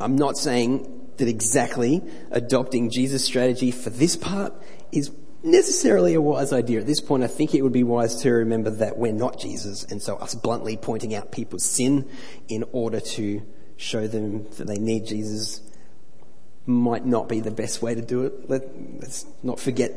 I'm 0.00 0.16
not 0.16 0.36
saying 0.36 1.08
that 1.16 1.28
exactly 1.28 2.02
adopting 2.30 2.90
Jesus' 2.90 3.24
strategy 3.24 3.70
for 3.70 3.90
this 3.90 4.16
part 4.16 4.52
is 4.92 5.10
necessarily 5.42 6.14
a 6.14 6.20
wise 6.20 6.52
idea. 6.52 6.80
At 6.80 6.86
this 6.86 7.00
point, 7.00 7.24
I 7.24 7.26
think 7.26 7.54
it 7.54 7.62
would 7.62 7.72
be 7.72 7.84
wise 7.84 8.16
to 8.22 8.30
remember 8.30 8.70
that 8.70 8.96
we're 8.96 9.12
not 9.12 9.38
Jesus, 9.38 9.84
and 9.84 10.00
so 10.00 10.16
us 10.16 10.34
bluntly 10.34 10.76
pointing 10.76 11.14
out 11.14 11.32
people's 11.32 11.64
sin 11.64 12.08
in 12.48 12.64
order 12.72 13.00
to 13.00 13.42
show 13.76 14.06
them 14.06 14.46
that 14.56 14.66
they 14.66 14.78
need 14.78 15.06
Jesus 15.06 15.60
might 16.66 17.06
not 17.06 17.28
be 17.28 17.40
the 17.40 17.50
best 17.50 17.80
way 17.80 17.94
to 17.94 18.02
do 18.02 18.24
it. 18.24 18.48
Let, 18.50 18.62
us 19.02 19.24
not 19.42 19.58
forget 19.58 19.92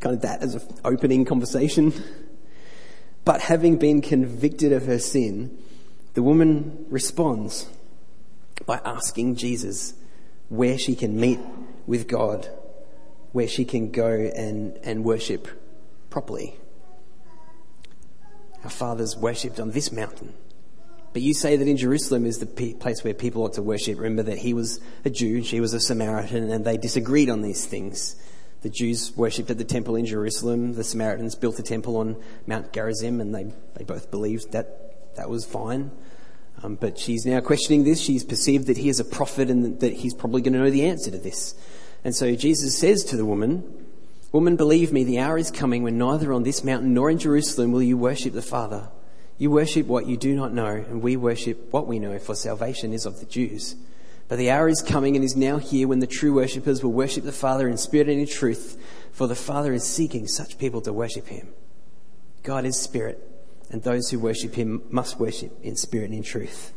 kind 0.00 0.14
of 0.14 0.22
that 0.22 0.42
as 0.42 0.54
an 0.54 0.62
opening 0.84 1.24
conversation. 1.24 1.92
But 3.24 3.40
having 3.40 3.76
been 3.76 4.02
convicted 4.02 4.72
of 4.72 4.86
her 4.86 4.98
sin, 4.98 5.58
the 6.14 6.22
woman 6.22 6.86
responds 6.88 7.68
by 8.64 8.80
asking 8.84 9.36
Jesus 9.36 9.94
where 10.48 10.78
she 10.78 10.94
can 10.94 11.18
meet 11.18 11.40
with 11.86 12.08
God 12.08 12.48
where 13.36 13.46
she 13.46 13.66
can 13.66 13.90
go 13.90 14.08
and, 14.08 14.78
and 14.82 15.04
worship 15.04 15.46
properly. 16.08 16.56
Our 18.64 18.70
fathers 18.70 19.14
worshipped 19.14 19.60
on 19.60 19.72
this 19.72 19.92
mountain. 19.92 20.32
But 21.12 21.20
you 21.20 21.34
say 21.34 21.54
that 21.56 21.68
in 21.68 21.76
Jerusalem 21.76 22.24
is 22.24 22.38
the 22.38 22.46
place 22.46 23.04
where 23.04 23.12
people 23.12 23.42
ought 23.42 23.52
to 23.52 23.62
worship. 23.62 23.98
Remember 23.98 24.22
that 24.22 24.38
he 24.38 24.54
was 24.54 24.80
a 25.04 25.10
Jew, 25.10 25.42
she 25.42 25.60
was 25.60 25.74
a 25.74 25.80
Samaritan, 25.80 26.50
and 26.50 26.64
they 26.64 26.78
disagreed 26.78 27.28
on 27.28 27.42
these 27.42 27.66
things. 27.66 28.16
The 28.62 28.70
Jews 28.70 29.12
worshipped 29.16 29.50
at 29.50 29.58
the 29.58 29.64
temple 29.64 29.96
in 29.96 30.06
Jerusalem. 30.06 30.74
The 30.74 30.84
Samaritans 30.84 31.34
built 31.34 31.58
a 31.58 31.62
temple 31.62 31.96
on 31.96 32.16
Mount 32.46 32.72
Gerizim, 32.72 33.20
and 33.20 33.34
they, 33.34 33.52
they 33.74 33.84
both 33.84 34.10
believed 34.10 34.52
that 34.52 35.14
that 35.16 35.28
was 35.28 35.44
fine. 35.44 35.90
Um, 36.62 36.76
but 36.76 36.98
she's 36.98 37.26
now 37.26 37.40
questioning 37.40 37.84
this. 37.84 38.00
She's 38.00 38.24
perceived 38.24 38.66
that 38.66 38.78
he 38.78 38.88
is 38.88 38.98
a 38.98 39.04
prophet 39.04 39.50
and 39.50 39.78
that 39.80 39.92
he's 39.92 40.14
probably 40.14 40.42
going 40.42 40.54
to 40.54 40.58
know 40.58 40.70
the 40.70 40.86
answer 40.86 41.10
to 41.10 41.18
this. 41.18 41.54
And 42.02 42.14
so 42.14 42.34
Jesus 42.34 42.78
says 42.78 43.04
to 43.04 43.16
the 43.16 43.24
woman, 43.24 43.86
Woman, 44.32 44.56
believe 44.56 44.92
me, 44.92 45.04
the 45.04 45.20
hour 45.20 45.38
is 45.38 45.50
coming 45.50 45.82
when 45.82 45.98
neither 45.98 46.32
on 46.32 46.42
this 46.42 46.64
mountain 46.64 46.92
nor 46.92 47.10
in 47.10 47.18
Jerusalem 47.18 47.72
will 47.72 47.82
you 47.82 47.96
worship 47.96 48.32
the 48.32 48.42
Father. 48.42 48.88
You 49.38 49.50
worship 49.50 49.86
what 49.86 50.06
you 50.06 50.16
do 50.16 50.34
not 50.34 50.52
know, 50.52 50.66
and 50.66 51.02
we 51.02 51.16
worship 51.16 51.72
what 51.72 51.86
we 51.86 51.98
know, 51.98 52.18
for 52.18 52.34
salvation 52.34 52.92
is 52.92 53.06
of 53.06 53.20
the 53.20 53.26
Jews. 53.26 53.76
But 54.28 54.38
the 54.38 54.50
hour 54.50 54.68
is 54.68 54.82
coming 54.82 55.14
and 55.14 55.24
is 55.24 55.36
now 55.36 55.58
here 55.58 55.86
when 55.86 56.00
the 56.00 56.06
true 56.06 56.34
worshippers 56.34 56.82
will 56.82 56.92
worship 56.92 57.24
the 57.24 57.32
Father 57.32 57.68
in 57.68 57.76
spirit 57.76 58.08
and 58.08 58.20
in 58.20 58.26
truth, 58.26 58.76
for 59.12 59.26
the 59.26 59.36
Father 59.36 59.72
is 59.72 59.84
seeking 59.84 60.26
such 60.26 60.58
people 60.58 60.80
to 60.82 60.92
worship 60.92 61.28
him. 61.28 61.48
God 62.42 62.64
is 62.64 62.76
spirit, 62.76 63.22
and 63.70 63.82
those 63.82 64.10
who 64.10 64.18
worship 64.18 64.54
him 64.54 64.82
must 64.90 65.20
worship 65.20 65.52
in 65.62 65.76
spirit 65.76 66.06
and 66.06 66.14
in 66.14 66.22
truth. 66.22 66.72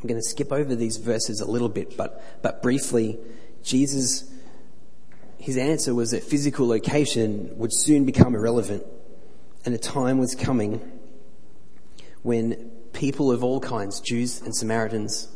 I'm 0.00 0.08
going 0.08 0.20
to 0.20 0.26
skip 0.26 0.50
over 0.50 0.74
these 0.74 0.96
verses 0.96 1.40
a 1.42 1.50
little 1.50 1.68
bit, 1.68 1.94
but, 1.94 2.42
but 2.42 2.62
briefly, 2.62 3.18
Jesus, 3.62 4.30
his 5.38 5.58
answer 5.58 5.94
was 5.94 6.12
that 6.12 6.22
physical 6.22 6.66
location 6.66 7.50
would 7.58 7.72
soon 7.74 8.06
become 8.06 8.34
irrelevant, 8.34 8.86
and 9.66 9.74
a 9.74 9.78
time 9.78 10.16
was 10.16 10.34
coming 10.34 10.80
when 12.22 12.70
people 12.94 13.30
of 13.30 13.44
all 13.44 13.60
kinds, 13.60 14.00
Jews 14.00 14.40
and 14.40 14.54
Samaritans, 14.56 15.28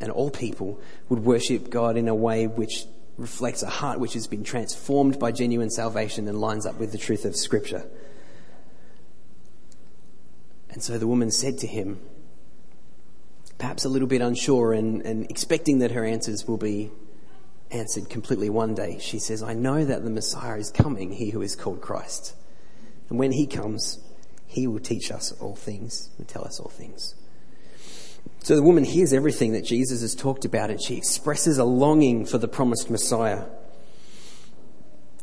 and 0.00 0.10
all 0.10 0.30
people, 0.30 0.80
would 1.08 1.24
worship 1.24 1.70
God 1.70 1.96
in 1.96 2.08
a 2.08 2.14
way 2.14 2.46
which 2.46 2.86
reflects 3.16 3.62
a 3.62 3.68
heart 3.68 3.98
which 3.98 4.14
has 4.14 4.26
been 4.26 4.44
transformed 4.44 5.18
by 5.18 5.32
genuine 5.32 5.70
salvation 5.70 6.28
and 6.28 6.40
lines 6.40 6.66
up 6.66 6.78
with 6.78 6.92
the 6.92 6.98
truth 6.98 7.24
of 7.24 7.34
Scripture. 7.34 7.84
And 10.70 10.82
so 10.82 10.98
the 10.98 11.06
woman 11.08 11.30
said 11.30 11.58
to 11.58 11.66
him, 11.66 11.98
perhaps 13.58 13.84
a 13.84 13.88
little 13.88 14.06
bit 14.06 14.22
unsure 14.22 14.72
and, 14.72 15.02
and 15.02 15.28
expecting 15.30 15.80
that 15.80 15.90
her 15.90 16.04
answers 16.04 16.46
will 16.46 16.56
be 16.56 16.90
answered 17.70 18.08
completely 18.08 18.48
one 18.48 18.74
day. 18.74 18.98
She 19.00 19.18
says, 19.18 19.42
I 19.42 19.54
know 19.54 19.84
that 19.84 20.04
the 20.04 20.10
Messiah 20.10 20.56
is 20.56 20.70
coming, 20.70 21.12
he 21.12 21.30
who 21.30 21.42
is 21.42 21.56
called 21.56 21.80
Christ. 21.80 22.34
And 23.10 23.18
when 23.18 23.32
he 23.32 23.46
comes, 23.46 23.98
he 24.46 24.66
will 24.66 24.78
teach 24.78 25.10
us 25.10 25.32
all 25.40 25.56
things 25.56 26.10
and 26.18 26.28
tell 26.28 26.44
us 26.44 26.60
all 26.60 26.70
things. 26.70 27.14
So 28.42 28.56
the 28.56 28.62
woman 28.62 28.84
hears 28.84 29.12
everything 29.12 29.52
that 29.52 29.64
Jesus 29.64 30.00
has 30.00 30.14
talked 30.14 30.44
about 30.44 30.70
and 30.70 30.82
she 30.82 30.96
expresses 30.96 31.58
a 31.58 31.64
longing 31.64 32.24
for 32.24 32.38
the 32.38 32.48
promised 32.48 32.88
Messiah. 32.88 33.44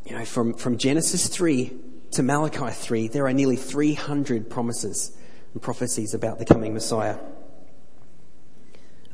You 0.05 0.17
know, 0.17 0.25
from, 0.25 0.53
from 0.53 0.77
Genesis 0.77 1.27
3 1.27 1.73
to 2.11 2.23
Malachi 2.23 2.71
3, 2.71 3.07
there 3.07 3.25
are 3.25 3.33
nearly 3.33 3.55
300 3.55 4.49
promises 4.49 5.17
and 5.53 5.61
prophecies 5.61 6.13
about 6.13 6.37
the 6.37 6.45
coming 6.45 6.73
Messiah 6.73 7.17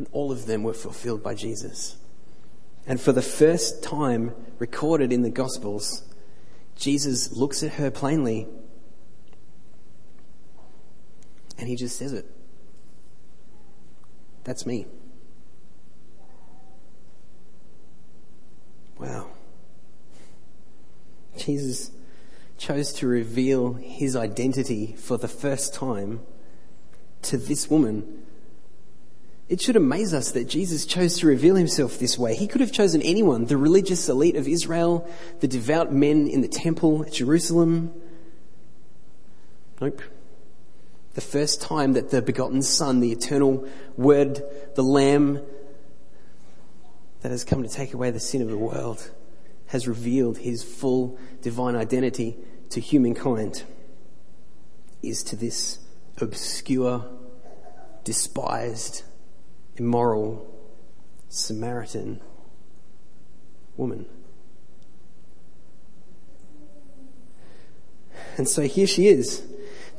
and 0.01 0.09
all 0.13 0.31
of 0.31 0.47
them 0.47 0.63
were 0.63 0.73
fulfilled 0.73 1.21
by 1.21 1.35
Jesus. 1.35 1.95
And 2.87 2.99
for 2.99 3.11
the 3.11 3.21
first 3.21 3.83
time 3.83 4.33
recorded 4.57 5.13
in 5.13 5.21
the 5.21 5.29
Gospels, 5.29 6.03
Jesus 6.75 7.31
looks 7.31 7.61
at 7.61 7.73
her 7.73 7.91
plainly 7.91 8.47
and 11.59 11.67
he 11.67 11.75
just 11.75 11.97
says 11.97 12.13
it. 12.13 12.25
That's 14.43 14.65
me. 14.65 14.87
Wow. 18.99 19.27
Jesus 21.37 21.91
chose 22.57 22.93
to 22.93 23.07
reveal 23.07 23.73
his 23.73 24.15
identity 24.15 24.93
for 24.93 25.17
the 25.17 25.27
first 25.27 25.73
time 25.73 26.21
to 27.23 27.37
this 27.37 27.69
woman 27.69 28.21
it 29.51 29.59
should 29.59 29.75
amaze 29.75 30.13
us 30.13 30.31
that 30.31 30.45
Jesus 30.45 30.85
chose 30.85 31.17
to 31.17 31.27
reveal 31.27 31.55
himself 31.55 31.99
this 31.99 32.17
way. 32.17 32.35
He 32.35 32.47
could 32.47 32.61
have 32.61 32.71
chosen 32.71 33.01
anyone, 33.01 33.47
the 33.47 33.57
religious 33.57 34.07
elite 34.07 34.37
of 34.37 34.47
Israel, 34.47 35.05
the 35.41 35.47
devout 35.49 35.91
men 35.91 36.29
in 36.29 36.39
the 36.39 36.47
temple 36.47 37.03
at 37.03 37.11
Jerusalem. 37.11 37.93
Nope. 39.81 40.01
The 41.13 41.21
first 41.21 41.61
time 41.61 41.93
that 41.93 42.09
the 42.09 42.21
begotten 42.21 42.61
Son, 42.61 43.01
the 43.01 43.11
eternal 43.11 43.67
Word, 43.97 44.41
the 44.75 44.83
Lamb 44.83 45.41
that 47.21 47.31
has 47.31 47.43
come 47.43 47.63
to 47.63 47.69
take 47.69 47.93
away 47.93 48.11
the 48.11 48.19
sin 48.19 48.41
of 48.41 48.49
the 48.49 48.57
world, 48.57 49.11
has 49.67 49.87
revealed 49.87 50.39
his 50.39 50.63
full 50.63 51.17
divine 51.41 51.75
identity 51.75 52.37
to 52.69 52.79
humankind, 52.79 53.63
is 55.03 55.21
to 55.23 55.35
this 55.35 55.79
obscure, 56.19 57.05
despised, 58.03 59.03
immoral 59.75 60.47
Samaritan 61.29 62.21
woman. 63.77 64.05
And 68.37 68.47
so 68.47 68.61
here 68.63 68.87
she 68.87 69.07
is. 69.07 69.45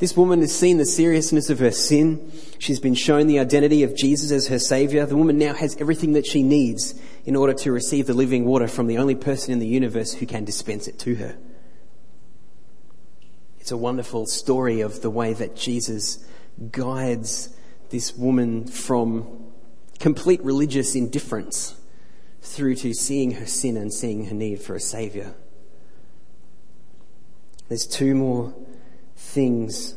This 0.02 0.16
woman 0.16 0.40
has 0.40 0.52
seen 0.52 0.78
the 0.78 0.84
seriousness 0.84 1.48
of 1.48 1.60
her 1.60 1.70
sin. 1.70 2.32
She's 2.58 2.80
been 2.80 2.96
shown 2.96 3.28
the 3.28 3.38
identity 3.38 3.84
of 3.84 3.94
Jesus 3.94 4.32
as 4.32 4.48
her 4.48 4.58
savior. 4.58 5.06
The 5.06 5.16
woman 5.16 5.38
now 5.38 5.54
has 5.54 5.76
everything 5.76 6.14
that 6.14 6.26
she 6.26 6.42
needs 6.42 7.00
in 7.24 7.36
order 7.36 7.52
to 7.52 7.70
receive 7.70 8.08
the 8.08 8.12
living 8.12 8.44
water 8.44 8.66
from 8.66 8.88
the 8.88 8.98
only 8.98 9.14
person 9.14 9.52
in 9.52 9.60
the 9.60 9.66
universe 9.68 10.14
who 10.14 10.26
can 10.26 10.44
dispense 10.44 10.88
it 10.88 10.98
to 10.98 11.14
her. 11.14 11.36
It's 13.60 13.70
a 13.70 13.76
wonderful 13.76 14.26
story 14.26 14.80
of 14.80 15.02
the 15.02 15.08
way 15.08 15.34
that 15.34 15.54
Jesus 15.54 16.26
guides 16.72 17.56
this 17.90 18.12
woman 18.12 18.66
from 18.66 19.52
complete 20.00 20.42
religious 20.42 20.96
indifference 20.96 21.80
through 22.40 22.74
to 22.74 22.92
seeing 22.92 23.34
her 23.34 23.46
sin 23.46 23.76
and 23.76 23.94
seeing 23.94 24.24
her 24.24 24.34
need 24.34 24.62
for 24.62 24.74
a 24.74 24.80
Saviour. 24.80 25.32
There's 27.68 27.86
two 27.86 28.16
more 28.16 28.52
things 29.22 29.94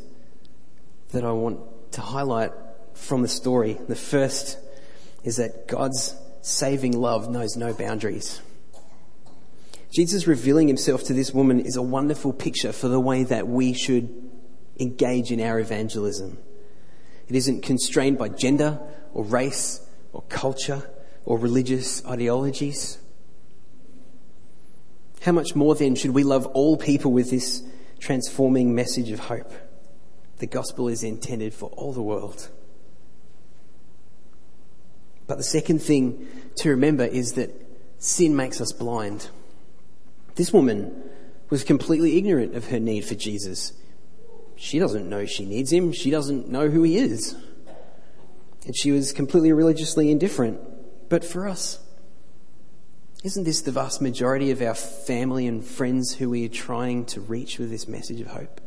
that 1.12 1.26
I 1.26 1.32
want 1.32 1.60
to 1.94 2.02
highlight 2.02 2.52
from 2.94 3.22
the 3.22 3.28
story. 3.28 3.78
The 3.88 3.96
first 3.96 4.58
is 5.24 5.38
that 5.38 5.68
God's 5.68 6.16
saving 6.42 6.98
love 6.98 7.30
knows 7.30 7.58
no 7.58 7.74
boundaries. 7.74 8.42
Jesus 9.92 10.28
revealing 10.28 10.68
himself 10.68 11.04
to 11.06 11.14
this 11.14 11.34
woman 11.34 11.60
is 11.60 11.76
a 11.76 11.82
wonderful 11.82 12.34
picture 12.34 12.72
for 12.72 12.88
the 12.88 13.00
way 13.00 13.24
that 13.24 13.48
we 13.48 13.74
should 13.74 14.30
engage 14.80 15.32
in 15.32 15.42
our 15.42 15.60
evangelism. 15.60 16.38
It 17.28 17.36
isn't 17.36 17.64
constrained 17.64 18.18
by 18.18 18.30
gender 18.30 18.80
or 19.14 19.24
race 19.24 19.86
or 20.14 20.22
culture 20.30 20.90
or 21.26 21.38
religious 21.38 22.06
ideologies. 22.06 23.00
How 25.22 25.32
much 25.32 25.56
more 25.56 25.76
then 25.76 25.96
should 25.96 26.12
we 26.12 26.24
love 26.24 26.46
all 26.48 26.78
people 26.78 27.12
with 27.12 27.32
this 27.32 27.64
transforming 28.00 28.76
message 28.76 29.12
of 29.12 29.20
hope? 29.20 29.52
The 30.38 30.48
gospel 30.48 30.88
is 30.88 31.04
intended 31.04 31.54
for 31.54 31.70
all 31.72 31.94
the 31.94 32.02
world. 32.02 32.50
But 35.28 35.38
the 35.38 35.44
second 35.44 35.80
thing 35.80 36.28
to 36.58 36.70
remember 36.70 37.06
is 37.06 37.34
that 37.34 37.50
sin 37.98 38.36
makes 38.36 38.62
us 38.62 38.72
blind. 38.72 39.30
This 40.36 40.54
woman 40.54 41.04
was 41.50 41.64
completely 41.64 42.18
ignorant 42.18 42.56
of 42.56 42.68
her 42.68 42.80
need 42.80 43.06
for 43.06 43.16
Jesus. 43.16 43.74
She 44.56 44.80
doesn't 44.80 45.10
know 45.10 45.26
she 45.26 45.46
needs 45.46 45.72
him. 45.72 45.92
She 45.92 46.12
doesn't 46.12 46.50
know 46.50 46.70
who 46.70 46.84
he 46.84 46.98
is. 46.98 47.36
And 48.66 48.76
she 48.76 48.92
was 48.92 49.14
completely 49.14 49.52
religiously 49.52 50.12
indifferent. 50.12 50.60
But 51.10 51.24
for 51.24 51.48
us, 51.48 51.80
isn't 53.26 53.44
this 53.44 53.62
the 53.62 53.72
vast 53.72 54.04
majority 54.04 54.52
of 54.52 54.62
our 54.62 54.76
family 54.76 55.48
and 55.48 55.66
friends 55.66 56.14
who 56.14 56.30
we 56.30 56.46
are 56.46 56.50
trying 56.50 57.04
to 57.06 57.20
reach 57.20 57.58
with 57.58 57.72
this 57.72 57.88
message 57.88 58.22
of 58.22 58.28
hope? 58.28 58.62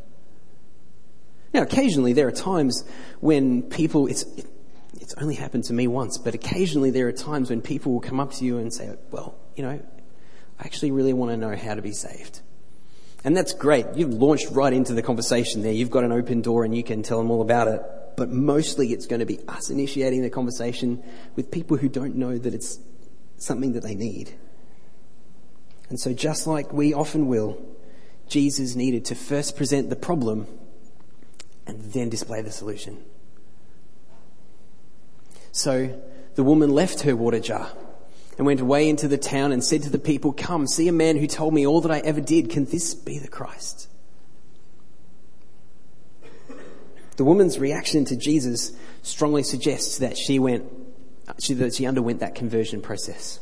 Now, 1.53 1.61
occasionally 1.61 2.11
there 2.11 2.27
are 2.27 2.31
times 2.31 2.83
when 3.21 3.63
people, 3.63 4.07
it's, 4.07 4.25
it's 4.99 5.13
only 5.15 5.35
happened 5.35 5.63
to 5.65 5.73
me 5.73 5.87
once, 5.87 6.17
but 6.17 6.35
occasionally 6.35 6.91
there 6.91 7.07
are 7.07 7.13
times 7.13 7.49
when 7.49 7.61
people 7.61 7.93
will 7.93 8.01
come 8.01 8.19
up 8.19 8.33
to 8.33 8.43
you 8.43 8.57
and 8.57 8.73
say, 8.73 8.93
well, 9.11 9.33
you 9.55 9.63
know, 9.63 9.81
I 10.59 10.65
actually 10.65 10.91
really 10.91 11.13
want 11.13 11.31
to 11.31 11.37
know 11.37 11.55
how 11.55 11.75
to 11.75 11.81
be 11.81 11.93
saved. 11.93 12.41
And 13.23 13.37
that's 13.37 13.53
great. 13.53 13.85
You've 13.95 14.13
launched 14.13 14.49
right 14.51 14.73
into 14.73 14.93
the 14.93 15.01
conversation 15.01 15.61
there. 15.61 15.71
You've 15.71 15.89
got 15.89 16.03
an 16.03 16.11
open 16.11 16.41
door 16.41 16.65
and 16.65 16.75
you 16.75 16.83
can 16.83 17.01
tell 17.01 17.17
them 17.17 17.31
all 17.31 17.41
about 17.41 17.69
it. 17.69 17.81
But 18.17 18.29
mostly 18.29 18.91
it's 18.91 19.05
going 19.05 19.21
to 19.21 19.25
be 19.25 19.39
us 19.47 19.69
initiating 19.69 20.21
the 20.21 20.29
conversation 20.29 21.01
with 21.37 21.49
people 21.49 21.77
who 21.77 21.87
don't 21.87 22.15
know 22.15 22.37
that 22.37 22.53
it's 22.53 22.77
something 23.37 23.71
that 23.71 23.83
they 23.83 23.95
need. 23.95 24.33
And 25.89 25.99
so 25.99 26.13
just 26.13 26.47
like 26.47 26.71
we 26.71 26.93
often 26.93 27.27
will, 27.27 27.61
Jesus 28.27 28.75
needed 28.75 29.05
to 29.05 29.15
first 29.15 29.57
present 29.57 29.89
the 29.89 29.95
problem 29.95 30.47
and 31.65 31.81
then 31.93 32.09
display 32.09 32.41
the 32.41 32.51
solution. 32.51 33.03
So 35.51 35.99
the 36.35 36.43
woman 36.43 36.69
left 36.69 37.01
her 37.01 37.15
water 37.15 37.39
jar 37.39 37.71
and 38.37 38.45
went 38.45 38.61
away 38.61 38.87
into 38.87 39.07
the 39.07 39.17
town 39.17 39.51
and 39.51 39.63
said 39.63 39.83
to 39.83 39.89
the 39.89 39.99
people, 39.99 40.31
Come, 40.31 40.67
see 40.67 40.87
a 40.87 40.93
man 40.93 41.17
who 41.17 41.27
told 41.27 41.53
me 41.53 41.65
all 41.65 41.81
that 41.81 41.91
I 41.91 41.99
ever 41.99 42.21
did. 42.21 42.49
Can 42.49 42.65
this 42.65 42.93
be 42.93 43.19
the 43.19 43.27
Christ? 43.27 43.87
The 47.17 47.25
woman's 47.25 47.59
reaction 47.59 48.05
to 48.05 48.15
Jesus 48.15 48.71
strongly 49.01 49.43
suggests 49.43 49.97
that 49.97 50.17
she 50.17 50.39
went, 50.39 50.63
that 51.25 51.73
she 51.73 51.85
underwent 51.85 52.21
that 52.21 52.35
conversion 52.35 52.81
process. 52.81 53.41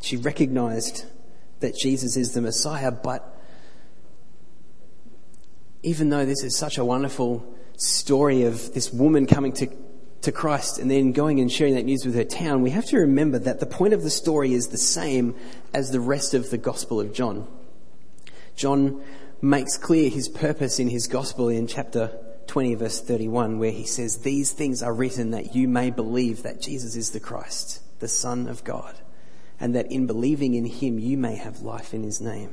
She 0.00 0.16
recognized 0.16 1.04
that 1.60 1.76
Jesus 1.76 2.16
is 2.16 2.32
the 2.32 2.40
Messiah, 2.40 2.90
but 2.90 3.38
even 5.82 6.10
though 6.10 6.24
this 6.24 6.42
is 6.42 6.56
such 6.56 6.78
a 6.78 6.84
wonderful 6.84 7.46
story 7.76 8.44
of 8.44 8.74
this 8.74 8.92
woman 8.92 9.26
coming 9.26 9.52
to, 9.52 9.68
to 10.22 10.32
Christ 10.32 10.78
and 10.78 10.90
then 10.90 11.12
going 11.12 11.40
and 11.40 11.50
sharing 11.50 11.74
that 11.74 11.84
news 11.84 12.04
with 12.04 12.14
her 12.14 12.24
town, 12.24 12.62
we 12.62 12.70
have 12.70 12.86
to 12.86 12.98
remember 12.98 13.38
that 13.38 13.60
the 13.60 13.66
point 13.66 13.94
of 13.94 14.02
the 14.02 14.10
story 14.10 14.52
is 14.52 14.68
the 14.68 14.78
same 14.78 15.34
as 15.72 15.90
the 15.90 16.00
rest 16.00 16.34
of 16.34 16.50
the 16.50 16.58
Gospel 16.58 17.00
of 17.00 17.12
John. 17.14 17.46
John 18.56 19.02
makes 19.40 19.78
clear 19.78 20.10
his 20.10 20.28
purpose 20.28 20.78
in 20.78 20.88
his 20.88 21.06
Gospel 21.06 21.48
in 21.48 21.66
chapter 21.66 22.18
20, 22.46 22.74
verse 22.74 23.00
31, 23.00 23.58
where 23.58 23.70
he 23.70 23.86
says, 23.86 24.18
These 24.18 24.52
things 24.52 24.82
are 24.82 24.92
written 24.92 25.30
that 25.30 25.54
you 25.54 25.68
may 25.68 25.90
believe 25.90 26.42
that 26.42 26.60
Jesus 26.60 26.96
is 26.96 27.10
the 27.10 27.20
Christ, 27.20 27.80
the 28.00 28.08
Son 28.08 28.48
of 28.48 28.64
God, 28.64 28.98
and 29.60 29.74
that 29.74 29.92
in 29.92 30.06
believing 30.06 30.54
in 30.54 30.64
him 30.64 30.98
you 30.98 31.18
may 31.18 31.36
have 31.36 31.60
life 31.60 31.92
in 31.92 32.02
his 32.02 32.20
name. 32.20 32.50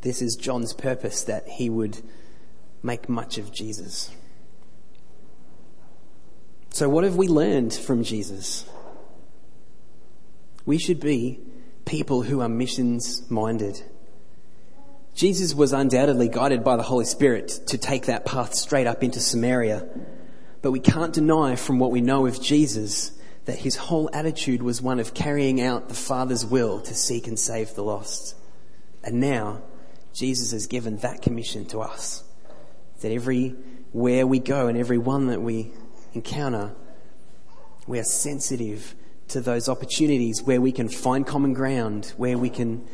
This 0.00 0.22
is 0.22 0.34
John's 0.34 0.72
purpose 0.72 1.22
that 1.24 1.46
he 1.46 1.68
would 1.68 1.98
make 2.82 3.08
much 3.08 3.36
of 3.36 3.52
Jesus. 3.52 4.10
So, 6.70 6.88
what 6.88 7.04
have 7.04 7.16
we 7.16 7.28
learned 7.28 7.74
from 7.74 8.02
Jesus? 8.02 8.64
We 10.64 10.78
should 10.78 11.00
be 11.00 11.40
people 11.84 12.22
who 12.22 12.40
are 12.40 12.48
missions 12.48 13.28
minded. 13.30 13.82
Jesus 15.14 15.54
was 15.54 15.72
undoubtedly 15.72 16.28
guided 16.28 16.62
by 16.62 16.76
the 16.76 16.82
Holy 16.82 17.06
Spirit 17.06 17.48
to 17.66 17.78
take 17.78 18.06
that 18.06 18.24
path 18.24 18.54
straight 18.54 18.86
up 18.86 19.02
into 19.02 19.18
Samaria. 19.18 19.88
But 20.62 20.70
we 20.70 20.78
can't 20.78 21.12
deny 21.12 21.56
from 21.56 21.78
what 21.78 21.90
we 21.90 22.00
know 22.00 22.26
of 22.26 22.40
Jesus 22.40 23.17
that 23.48 23.60
his 23.60 23.76
whole 23.76 24.10
attitude 24.12 24.62
was 24.62 24.82
one 24.82 25.00
of 25.00 25.14
carrying 25.14 25.58
out 25.58 25.88
the 25.88 25.94
Father's 25.94 26.44
will 26.44 26.82
to 26.82 26.92
seek 26.92 27.26
and 27.26 27.38
save 27.38 27.74
the 27.74 27.82
lost. 27.82 28.34
And 29.02 29.22
now, 29.22 29.62
Jesus 30.12 30.52
has 30.52 30.66
given 30.66 30.98
that 30.98 31.22
commission 31.22 31.64
to 31.68 31.80
us. 31.80 32.22
That 33.00 33.10
everywhere 33.10 34.26
we 34.26 34.38
go 34.38 34.68
and 34.68 34.76
every 34.76 34.98
one 34.98 35.28
that 35.28 35.40
we 35.40 35.72
encounter, 36.12 36.74
we 37.86 37.98
are 37.98 38.04
sensitive 38.04 38.94
to 39.28 39.40
those 39.40 39.66
opportunities 39.66 40.42
where 40.42 40.60
we 40.60 40.70
can 40.70 40.90
find 40.90 41.26
common 41.26 41.54
ground, 41.54 42.12
where 42.18 42.36
we 42.36 42.50
can 42.50 42.86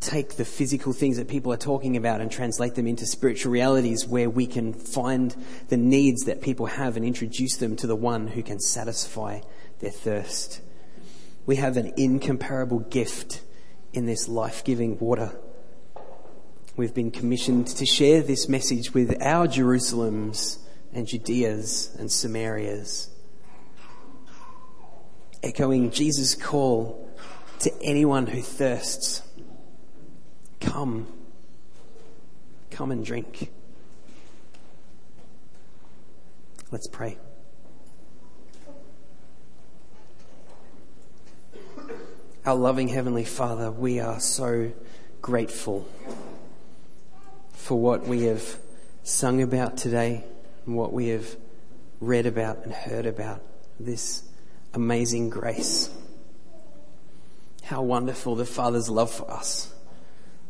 take 0.00 0.36
the 0.36 0.44
physical 0.46 0.94
things 0.94 1.18
that 1.18 1.28
people 1.28 1.52
are 1.52 1.58
talking 1.58 1.98
about 1.98 2.22
and 2.22 2.32
translate 2.32 2.76
them 2.76 2.86
into 2.86 3.04
spiritual 3.04 3.52
realities, 3.52 4.06
where 4.06 4.30
we 4.30 4.46
can 4.46 4.72
find 4.72 5.36
the 5.68 5.76
needs 5.76 6.22
that 6.22 6.40
people 6.40 6.64
have 6.64 6.96
and 6.96 7.04
introduce 7.04 7.58
them 7.58 7.76
to 7.76 7.86
the 7.86 7.96
one 7.96 8.26
who 8.26 8.42
can 8.42 8.58
satisfy 8.58 9.38
their 9.80 9.90
thirst. 9.90 10.60
We 11.46 11.56
have 11.56 11.76
an 11.76 11.92
incomparable 11.96 12.80
gift 12.80 13.42
in 13.92 14.06
this 14.06 14.28
life 14.28 14.64
giving 14.64 14.98
water. 14.98 15.38
We've 16.76 16.94
been 16.94 17.10
commissioned 17.10 17.66
to 17.68 17.86
share 17.86 18.22
this 18.22 18.48
message 18.48 18.94
with 18.94 19.20
our 19.22 19.48
Jerusalems 19.48 20.58
and 20.92 21.06
Judeas 21.06 21.98
and 21.98 22.08
Samarias. 22.08 23.08
Echoing 25.42 25.90
Jesus' 25.90 26.34
call 26.34 27.08
to 27.60 27.72
anyone 27.82 28.26
who 28.26 28.42
thirsts 28.42 29.22
come, 30.60 31.06
come 32.70 32.90
and 32.90 33.04
drink. 33.04 33.50
Let's 36.70 36.86
pray. 36.86 37.18
Our 42.46 42.54
loving 42.54 42.88
Heavenly 42.88 43.24
Father, 43.24 43.70
we 43.70 44.00
are 44.00 44.20
so 44.20 44.72
grateful 45.20 45.86
for 47.52 47.78
what 47.78 48.06
we 48.06 48.22
have 48.22 48.58
sung 49.02 49.42
about 49.42 49.76
today 49.76 50.24
and 50.64 50.76
what 50.76 50.92
we 50.92 51.08
have 51.08 51.36
read 52.00 52.26
about 52.26 52.64
and 52.64 52.72
heard 52.72 53.06
about 53.06 53.42
this 53.78 54.22
amazing 54.72 55.30
grace. 55.30 55.90
How 57.64 57.82
wonderful 57.82 58.36
the 58.36 58.46
Father's 58.46 58.88
love 58.88 59.10
for 59.10 59.30
us, 59.30 59.74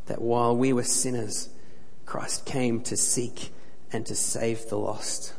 that 0.06 0.20
while 0.20 0.54
we 0.54 0.72
were 0.74 0.84
sinners, 0.84 1.48
Christ 2.04 2.44
came 2.44 2.82
to 2.82 2.96
seek 2.96 3.50
and 3.92 4.04
to 4.06 4.14
save 4.14 4.68
the 4.68 4.78
lost. 4.78 5.32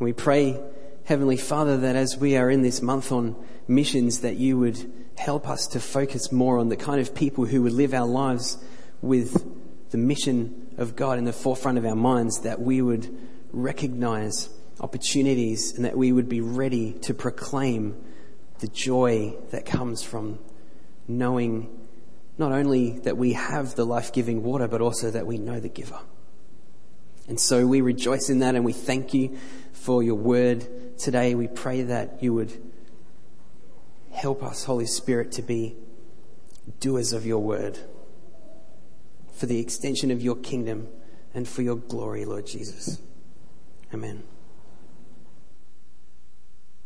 We 0.00 0.12
pray, 0.12 0.60
Heavenly 1.08 1.38
Father, 1.38 1.78
that 1.78 1.96
as 1.96 2.18
we 2.18 2.36
are 2.36 2.50
in 2.50 2.60
this 2.60 2.82
month 2.82 3.12
on 3.12 3.34
missions, 3.66 4.20
that 4.20 4.36
you 4.36 4.58
would 4.58 4.92
help 5.16 5.48
us 5.48 5.66
to 5.68 5.80
focus 5.80 6.30
more 6.30 6.58
on 6.58 6.68
the 6.68 6.76
kind 6.76 7.00
of 7.00 7.14
people 7.14 7.46
who 7.46 7.62
would 7.62 7.72
live 7.72 7.94
our 7.94 8.06
lives 8.06 8.58
with 9.00 9.42
the 9.90 9.96
mission 9.96 10.68
of 10.76 10.96
God 10.96 11.16
in 11.16 11.24
the 11.24 11.32
forefront 11.32 11.78
of 11.78 11.86
our 11.86 11.96
minds, 11.96 12.40
that 12.40 12.60
we 12.60 12.82
would 12.82 13.08
recognize 13.52 14.50
opportunities 14.80 15.74
and 15.74 15.86
that 15.86 15.96
we 15.96 16.12
would 16.12 16.28
be 16.28 16.42
ready 16.42 16.92
to 17.00 17.14
proclaim 17.14 17.96
the 18.58 18.68
joy 18.68 19.34
that 19.50 19.64
comes 19.64 20.02
from 20.02 20.38
knowing 21.08 21.74
not 22.36 22.52
only 22.52 22.98
that 22.98 23.16
we 23.16 23.32
have 23.32 23.76
the 23.76 23.86
life 23.86 24.12
giving 24.12 24.42
water, 24.42 24.68
but 24.68 24.82
also 24.82 25.10
that 25.10 25.26
we 25.26 25.38
know 25.38 25.58
the 25.58 25.70
giver. 25.70 26.00
And 27.28 27.40
so 27.40 27.66
we 27.66 27.80
rejoice 27.80 28.28
in 28.28 28.40
that 28.40 28.54
and 28.54 28.62
we 28.62 28.74
thank 28.74 29.14
you 29.14 29.38
for 29.72 30.02
your 30.02 30.14
word 30.16 30.66
today. 30.98 31.34
We 31.34 31.46
pray 31.46 31.82
that 31.82 32.22
you 32.22 32.34
would 32.34 32.60
help 34.12 34.42
us, 34.42 34.64
Holy 34.64 34.86
Spirit, 34.86 35.32
to 35.32 35.42
be 35.42 35.76
doers 36.80 37.12
of 37.12 37.24
your 37.24 37.38
word 37.38 37.78
for 39.34 39.46
the 39.46 39.60
extension 39.60 40.10
of 40.10 40.20
your 40.20 40.36
kingdom 40.36 40.88
and 41.34 41.48
for 41.48 41.62
your 41.62 41.76
glory, 41.76 42.24
Lord 42.24 42.46
Jesus. 42.46 43.00
Amen. 43.94 44.24